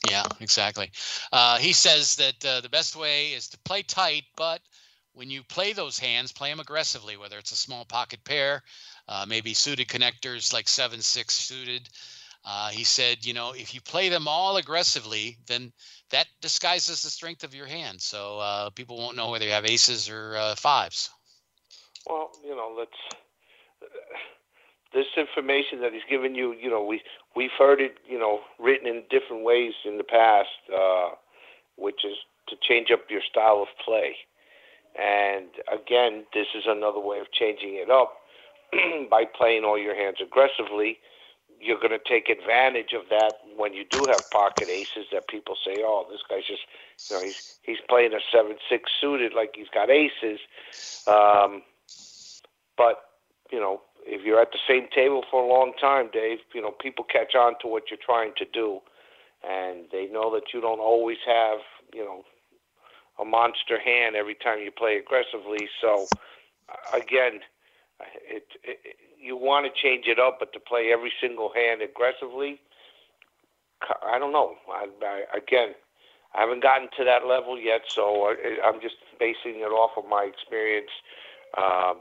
[0.04, 0.90] Yeah, exactly.
[1.32, 4.62] Uh, he says that uh, the best way is to play tight, but
[5.14, 8.64] when you play those hands, play them aggressively, whether it's a small pocket pair,
[9.08, 11.88] uh, maybe suited connectors like 7 6 suited.
[12.46, 15.72] Uh, he said, you know, if you play them all aggressively, then
[16.12, 18.02] that disguises the strength of your hand.
[18.02, 21.10] So uh, people won't know whether you have aces or uh, fives.
[22.08, 22.92] Well, you know, let's.
[24.92, 27.02] This information that he's given you, you know, we
[27.36, 31.10] we've heard it, you know, written in different ways in the past, uh,
[31.78, 32.18] which is
[32.48, 34.16] to change up your style of play.
[34.98, 38.18] And again, this is another way of changing it up
[39.12, 40.98] by playing all your hands aggressively.
[41.60, 45.56] You're going to take advantage of that when you do have pocket aces that people
[45.66, 46.62] say, "Oh, this guy's just,
[47.10, 50.40] you know, he's he's playing a seven-six suited like he's got aces."
[51.08, 51.64] Um,
[52.78, 53.04] but
[53.52, 56.72] you know, if you're at the same table for a long time, Dave, you know,
[56.72, 58.80] people catch on to what you're trying to do,
[59.48, 61.60] and they know that you don't always have,
[61.94, 62.24] you know,
[63.20, 65.68] a monster hand every time you play aggressively.
[65.82, 66.08] So,
[66.94, 67.42] again,
[68.28, 68.80] it, it
[69.22, 72.62] you want to change it up, but to play every single hand aggressively,
[74.06, 74.56] I don't know.
[74.70, 75.76] I, I, again,
[76.36, 80.10] I haven't gotten to that level yet, so I, I'm just basing it off of
[80.10, 80.92] my experience.
[81.58, 81.98] Um,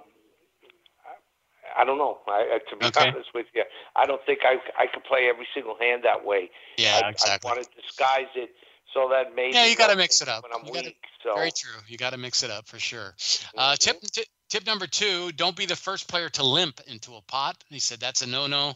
[1.77, 2.19] I don't know.
[2.27, 3.09] I, to be okay.
[3.09, 3.65] honest with you,
[3.95, 6.51] I don't think I I could play every single hand that way.
[6.77, 7.51] Yeah, I, exactly.
[7.51, 8.51] I want to disguise it
[8.95, 9.55] so that maybe.
[9.55, 10.45] Yeah, you got to mix it up.
[10.51, 11.35] You weak, gotta, so.
[11.35, 11.81] Very true.
[11.87, 13.15] You got to mix it up for sure.
[13.57, 17.23] Uh, tip, tip tip number two: Don't be the first player to limp into a
[17.23, 17.63] pot.
[17.69, 18.75] He said that's a no-no.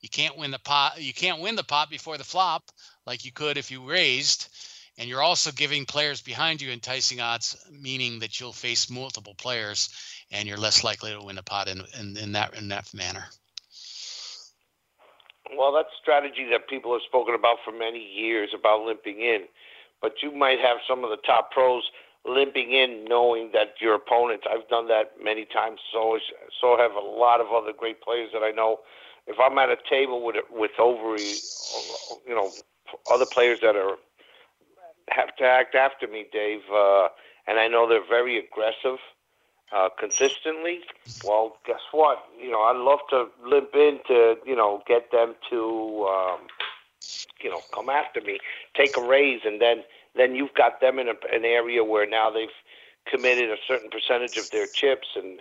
[0.00, 1.00] You can't win the pot.
[1.00, 2.64] You can't win the pot before the flop
[3.06, 4.48] like you could if you raised.
[4.98, 9.88] And you're also giving players behind you enticing odds, meaning that you'll face multiple players
[10.30, 13.24] and you're less likely to win a pot in, in, in that in that manner.
[15.56, 19.42] Well, that's strategy that people have spoken about for many years about limping in,
[20.00, 21.82] but you might have some of the top pros
[22.26, 24.42] limping in, knowing that your opponent.
[24.50, 25.80] I've done that many times.
[25.92, 26.18] So
[26.60, 28.80] so have a lot of other great players that I know.
[29.26, 32.50] If I'm at a table with with over, you know,
[33.10, 33.96] other players that are
[35.08, 37.08] have to act after me, Dave, uh,
[37.46, 38.98] and I know they're very aggressive
[39.74, 40.80] uh, consistently,
[41.24, 42.24] well, guess what?
[42.40, 46.40] You know, I'd love to limp in to, you know, get them to, um,
[47.42, 48.38] you know, come after me,
[48.76, 49.82] take a raise, and then
[50.14, 52.48] then you've got them in a, an area where now they've
[53.06, 55.40] committed a certain percentage of their chips, and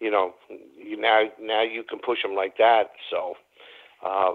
[0.00, 0.34] you know,
[0.76, 2.92] you now now you can push them like that.
[3.10, 3.36] So.
[4.04, 4.34] Uh,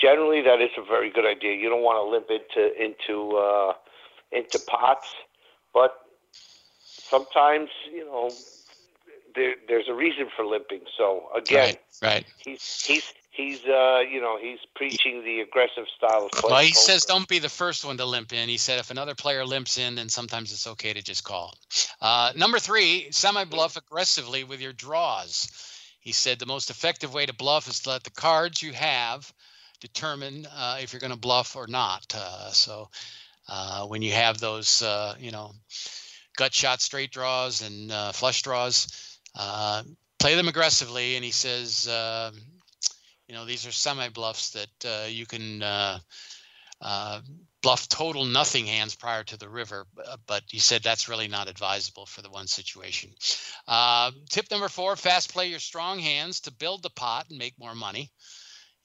[0.00, 1.52] generally, that is a very good idea.
[1.52, 3.72] You don't want to limp into into uh,
[4.30, 5.08] into pots,
[5.74, 5.92] but
[7.08, 8.30] sometimes you know
[9.34, 10.82] there, there's a reason for limping.
[10.96, 12.26] So again, right, right.
[12.38, 16.50] he's he's he's uh, you know he's preaching the aggressive style of play.
[16.50, 18.50] Well, he says don't be the first one to limp in.
[18.50, 21.54] He said if another player limps in, then sometimes it's okay to just call.
[22.02, 25.48] Uh, number three, semi bluff aggressively with your draws.
[26.00, 29.32] He said the most effective way to bluff is to let the cards you have
[29.80, 32.12] determine uh, if you're going to bluff or not.
[32.14, 32.88] Uh, so
[33.48, 35.52] uh, when you have those, uh, you know,
[36.36, 39.18] gut shot straight draws and flush draws,
[40.18, 41.16] play them aggressively.
[41.16, 41.86] And he says,
[43.28, 45.98] you know, these are semi bluffs that uh, you can uh,
[46.80, 47.20] uh,
[47.62, 49.86] bluff total nothing hands prior to the river.
[50.26, 53.10] But he said that's really not advisable for the one situation.
[54.30, 57.74] tip number four fast play your strong hands to build the pot and make more
[57.74, 58.10] money.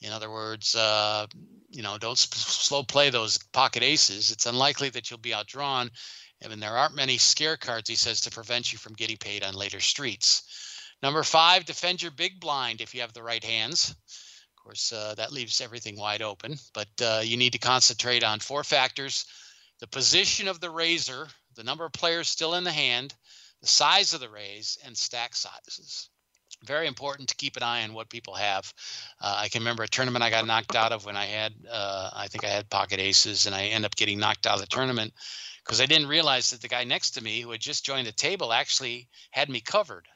[0.02, 1.28] In other words, uh,
[1.70, 4.32] you know, don't sp- slow play those pocket aces.
[4.32, 5.90] It's unlikely that you'll be outdrawn.
[6.44, 9.44] I mean, there aren't many scare cards, he says, to prevent you from getting paid
[9.44, 10.44] on later streets.
[11.02, 13.96] Number five, defend your big blind if you have the right hands.
[14.64, 18.40] Of course, uh, that leaves everything wide open, but uh, you need to concentrate on
[18.40, 19.26] four factors
[19.82, 23.14] the position of the raiser, the number of players still in the hand,
[23.60, 26.08] the size of the raise, and stack sizes
[26.64, 28.74] very important to keep an eye on what people have.
[29.20, 32.12] Uh, I can remember a tournament I got knocked out of when I had, uh,
[32.14, 34.68] I think I had pocket aces, and I end up getting knocked out of the
[34.68, 35.14] tournament
[35.66, 38.14] because I didn't realize that the guy next to me who had just joined the
[38.14, 40.08] table actually had me covered.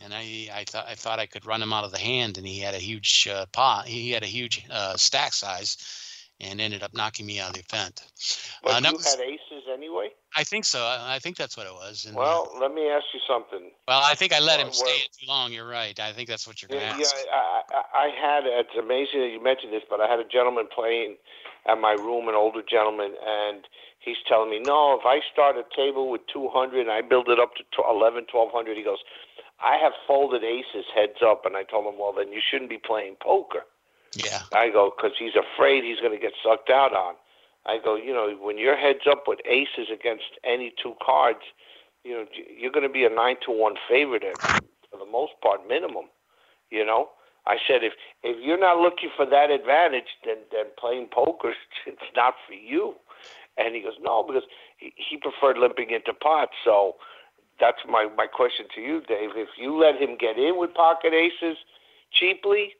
[0.00, 2.46] And I, I thought I thought I could run him out of the hand, and
[2.46, 3.86] he had a huge uh, pot.
[3.86, 5.76] He had a huge uh, stack size,
[6.40, 8.02] and ended up knocking me out of the event.
[8.62, 10.08] But uh, you had aces anyway.
[10.36, 10.80] I think so.
[10.80, 12.06] I, I think that's what it was.
[12.06, 13.70] And, well, uh, let me ask you something.
[13.86, 15.52] Well, I think I let him stay too long.
[15.52, 15.98] You're right.
[16.00, 17.14] I think that's what you're going to yeah, ask.
[17.24, 18.44] Yeah, I, I, I had.
[18.46, 21.16] It's amazing that you mentioned this, but I had a gentleman playing
[21.66, 23.64] at my room, an older gentleman, and
[24.00, 27.40] he's telling me, no, if I start a table with 200 and I build it
[27.40, 28.98] up to 11, 1200, he goes,
[29.64, 32.78] I have folded aces heads up, and I told him, well, then you shouldn't be
[32.78, 33.64] playing poker.
[34.14, 34.42] Yeah.
[34.52, 37.14] I go because he's afraid he's going to get sucked out on.
[37.66, 41.40] I go, you know, when you're heads up with aces against any two cards,
[42.04, 45.66] you know, you're going to be a nine to one favorite for the most part,
[45.66, 46.04] minimum.
[46.70, 47.08] You know,
[47.46, 51.54] I said if if you're not looking for that advantage, then then playing poker
[51.86, 52.94] it's not for you.
[53.56, 54.42] And he goes, no, because
[54.78, 56.54] he, he preferred limping into pots.
[56.64, 56.96] So
[57.60, 59.30] that's my my question to you, Dave.
[59.36, 61.56] If you let him get in with pocket aces
[62.12, 62.74] cheaply,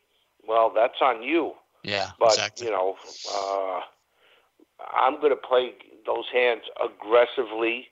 [0.47, 1.53] well, that's on you.
[1.83, 2.66] Yeah, but exactly.
[2.66, 2.97] you know,
[3.35, 3.81] uh,
[4.97, 5.72] I'm going to play
[6.07, 7.89] those hands aggressively,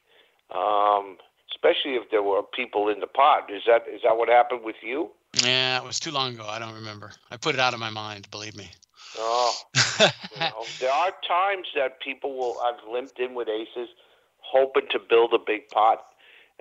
[0.54, 1.18] um,
[1.54, 3.50] especially if there were people in the pot.
[3.50, 5.10] Is that is that what happened with you?
[5.42, 6.46] Yeah, it was too long ago.
[6.46, 7.12] I don't remember.
[7.30, 8.30] I put it out of my mind.
[8.30, 8.70] Believe me.
[9.18, 9.54] Oh,
[10.00, 10.06] you
[10.40, 12.56] know, there are times that people will.
[12.64, 13.88] I've limped in with aces,
[14.38, 16.04] hoping to build a big pot,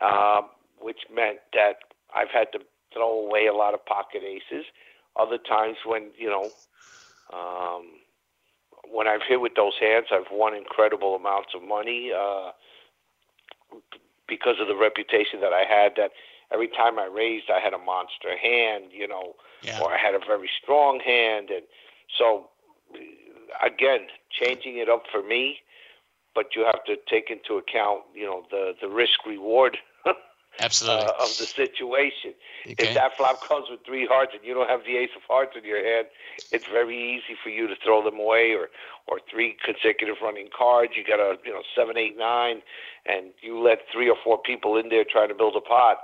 [0.02, 0.42] uh,
[0.80, 1.78] which meant that
[2.16, 2.60] I've had to
[2.94, 4.66] throw away a lot of pocket aces.
[5.20, 6.50] Other times when you know,
[7.34, 7.86] um,
[8.92, 12.52] when I've hit with those hands, I've won incredible amounts of money uh,
[14.28, 15.94] because of the reputation that I had.
[15.98, 16.12] That
[16.52, 19.80] every time I raised, I had a monster hand, you know, yeah.
[19.82, 21.64] or I had a very strong hand, and
[22.18, 22.50] so
[23.64, 25.58] again, changing it up for me.
[26.34, 29.78] But you have to take into account, you know, the the risk reward
[30.60, 31.06] Absolutely.
[31.06, 32.34] Uh, of the situation.
[32.68, 32.76] Okay.
[32.78, 35.54] If that flop comes with three hearts and you don't have the ace of hearts
[35.58, 36.08] in your hand,
[36.52, 38.54] it's very easy for you to throw them away.
[38.54, 38.70] Or,
[39.08, 42.62] or three consecutive running cards, you got a you know seven, eight, nine,
[43.06, 45.98] and you let three or four people in there trying to build a pot.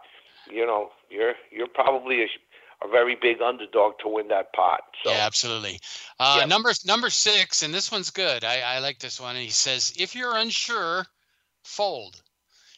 [0.49, 2.27] You know, you're you're probably a,
[2.83, 4.81] a very big underdog to win that pot.
[5.03, 5.11] So.
[5.11, 5.79] Yeah, absolutely.
[6.19, 6.49] Uh, Yep.
[6.49, 8.43] Number number six, and this one's good.
[8.43, 9.35] I, I like this one.
[9.35, 11.05] He says, if you're unsure,
[11.63, 12.15] fold.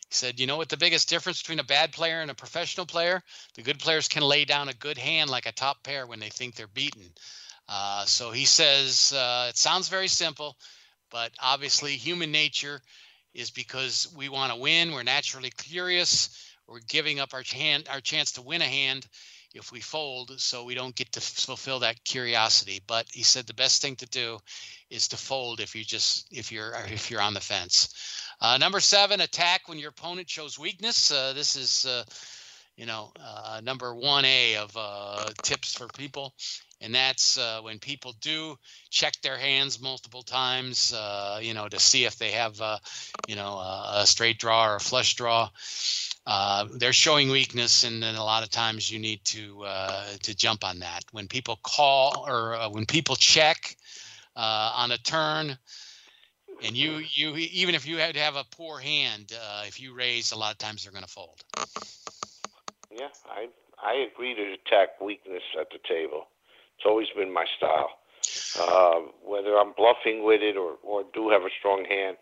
[0.09, 2.85] He said, you know what the biggest difference between a bad player and a professional
[2.85, 3.21] player?
[3.55, 6.29] The good players can lay down a good hand like a top pair when they
[6.29, 7.11] think they're beaten.
[7.67, 10.57] Uh, so he says, uh, it sounds very simple,
[11.11, 12.81] but obviously human nature
[13.35, 14.91] is because we want to win.
[14.91, 16.29] We're naturally curious.
[16.67, 19.05] We're giving up our hand, our chance to win a hand
[19.53, 22.81] if we fold, so we don't get to fulfill that curiosity.
[22.85, 24.39] But he said the best thing to do
[24.89, 28.23] is to fold if you just if you're if you're on the fence.
[28.41, 31.11] Uh, number seven, attack when your opponent shows weakness.
[31.11, 32.03] Uh, this is, uh,
[32.77, 36.33] you know, uh, number one A of uh, tips for people,
[36.81, 38.57] and that's uh, when people do
[38.89, 42.77] check their hands multiple times, uh, you know, to see if they have, uh,
[43.27, 45.49] you know, a straight draw or a flush draw.
[46.25, 50.35] Uh, they're showing weakness, and then a lot of times you need to uh, to
[50.35, 51.03] jump on that.
[51.11, 53.75] When people call or uh, when people check
[54.35, 55.57] on a turn,
[56.63, 59.33] and you you even if you had to have a poor hand,
[59.65, 61.43] if you raise, a lot of times they're going to fold.
[62.91, 63.47] Yeah, I
[63.81, 66.27] I agree to attack weakness at the table.
[66.79, 67.89] It's always been my style.
[68.57, 72.15] Uh, whether I'm bluffing with it or, or do have a strong hand,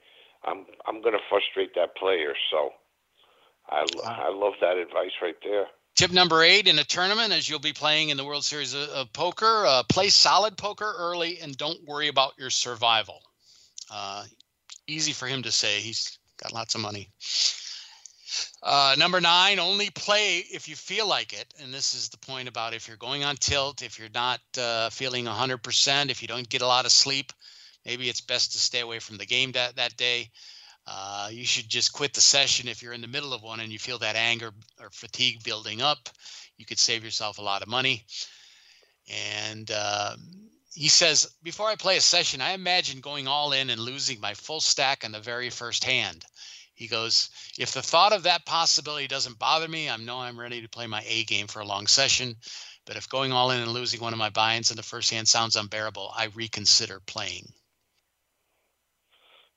[0.43, 2.33] I'm I'm going to frustrate that player.
[2.49, 2.71] So
[3.69, 5.67] I I love that advice right there.
[5.95, 8.89] Tip number eight in a tournament, as you'll be playing in the World Series of,
[8.89, 13.21] of Poker, uh, play solid poker early and don't worry about your survival.
[13.91, 14.23] Uh,
[14.87, 15.79] easy for him to say.
[15.79, 17.09] He's got lots of money.
[18.63, 21.53] Uh, number nine, only play if you feel like it.
[21.61, 24.89] And this is the point about if you're going on tilt, if you're not uh,
[24.89, 27.31] feeling 100%, if you don't get a lot of sleep,
[27.85, 30.31] maybe it's best to stay away from the game that, that day.
[30.87, 33.71] Uh, you should just quit the session if you're in the middle of one and
[33.71, 36.09] you feel that anger or fatigue building up.
[36.57, 38.05] You could save yourself a lot of money.
[39.07, 40.15] And, uh,
[40.73, 44.35] he says, Before I play a session, I imagine going all in and losing my
[44.35, 46.23] full stack on the very first hand.
[46.77, 50.61] He goes, If the thought of that possibility doesn't bother me, I know I'm ready
[50.61, 52.35] to play my A game for a long session.
[52.85, 55.27] But if going all in and losing one of my buy-ins in the first hand
[55.27, 57.51] sounds unbearable, I reconsider playing.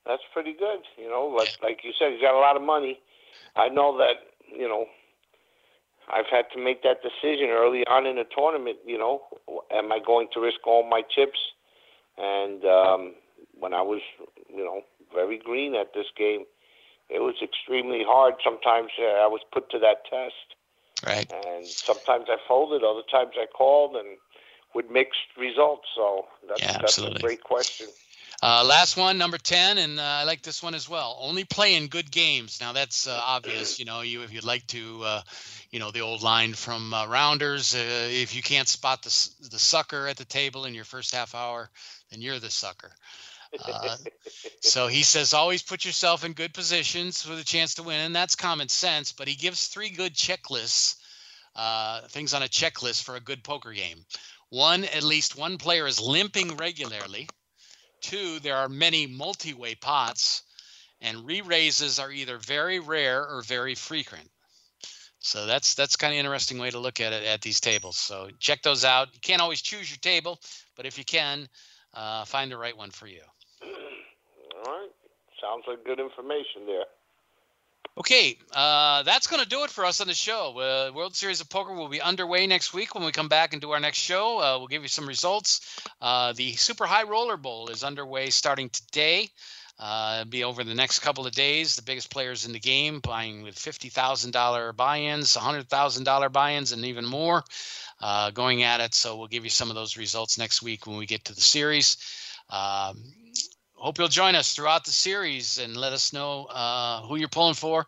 [0.03, 0.79] That's pretty good.
[0.97, 2.99] You know, like, like you said, he's got a lot of money.
[3.55, 4.15] I know that,
[4.51, 4.87] you know,
[6.11, 8.77] I've had to make that decision early on in the tournament.
[8.83, 9.21] You know,
[9.71, 11.39] am I going to risk all my chips?
[12.17, 13.13] And um,
[13.59, 14.01] when I was,
[14.49, 14.81] you know,
[15.13, 16.45] very green at this game,
[17.13, 18.35] it was extremely hard.
[18.43, 20.55] Sometimes uh, I was put to that test.
[21.05, 21.31] Right.
[21.45, 24.17] And sometimes I folded, other times I called, and
[24.75, 25.87] with mixed results.
[25.95, 27.87] So that's, yeah, that's a great question.
[28.43, 31.17] Uh, last one, number ten, and uh, I like this one as well.
[31.19, 32.59] Only play in good games.
[32.59, 33.77] Now that's uh, obvious.
[33.77, 35.21] You know, you if you'd like to, uh,
[35.69, 37.75] you know, the old line from uh, Rounders.
[37.75, 41.35] Uh, if you can't spot the the sucker at the table in your first half
[41.35, 41.69] hour,
[42.09, 42.91] then you're the sucker.
[44.61, 48.15] so he says always put yourself in good positions for the chance to win, and
[48.15, 49.11] that's common sense.
[49.11, 50.95] But he gives three good checklists,
[52.09, 54.05] things on a checklist for a good poker game.
[54.49, 57.29] One, at least one player is limping regularly.
[58.01, 60.43] Two, there are many multi-way pots,
[60.99, 64.29] and re-raises are either very rare or very frequent.
[65.19, 67.95] So that's that's kind of interesting way to look at it at these tables.
[67.97, 69.13] So check those out.
[69.13, 70.39] You can't always choose your table,
[70.75, 71.47] but if you can,
[71.93, 73.21] uh, find the right one for you.
[74.65, 74.89] All right,
[75.41, 76.85] sounds like good information there.
[77.97, 80.57] Okay, uh, that's going to do it for us on the show.
[80.57, 83.61] Uh, World Series of Poker will be underway next week when we come back and
[83.61, 84.39] do our next show.
[84.39, 85.81] Uh, we'll give you some results.
[85.99, 89.29] Uh, the Super High Roller Bowl is underway starting today.
[89.77, 91.75] Uh, be over the next couple of days.
[91.75, 96.85] The biggest players in the game buying with $50,000 buy ins, $100,000 buy ins, and
[96.85, 97.43] even more
[97.99, 98.93] uh, going at it.
[98.93, 101.41] So we'll give you some of those results next week when we get to the
[101.41, 101.97] series.
[102.49, 103.01] Um,
[103.81, 107.55] hope you'll join us throughout the series and let us know uh, who you're pulling
[107.55, 107.87] for.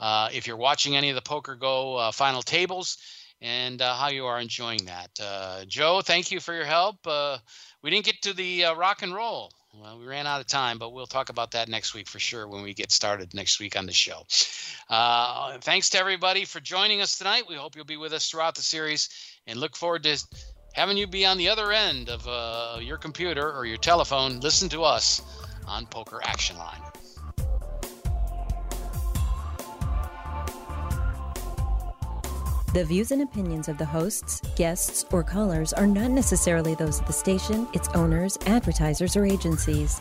[0.00, 2.96] Uh, if you're watching any of the PokerGO uh, final tables
[3.42, 5.10] and uh, how you are enjoying that.
[5.22, 6.96] Uh, Joe, thank you for your help.
[7.06, 7.36] Uh,
[7.82, 9.52] we didn't get to the rock and roll.
[9.74, 12.48] Well, we ran out of time, but we'll talk about that next week for sure
[12.48, 14.22] when we get started next week on the show.
[15.60, 17.42] thanks to everybody for joining us tonight.
[17.46, 19.10] We hope you'll be with us throughout the series
[19.46, 20.16] and look forward to
[20.74, 24.68] having you be on the other end of uh, your computer or your telephone, listen
[24.68, 25.22] to us
[25.66, 26.80] on Poker Action Line.
[32.74, 37.06] The views and opinions of the hosts, guests, or callers are not necessarily those of
[37.06, 40.00] the station, its owners, advertisers, or agencies.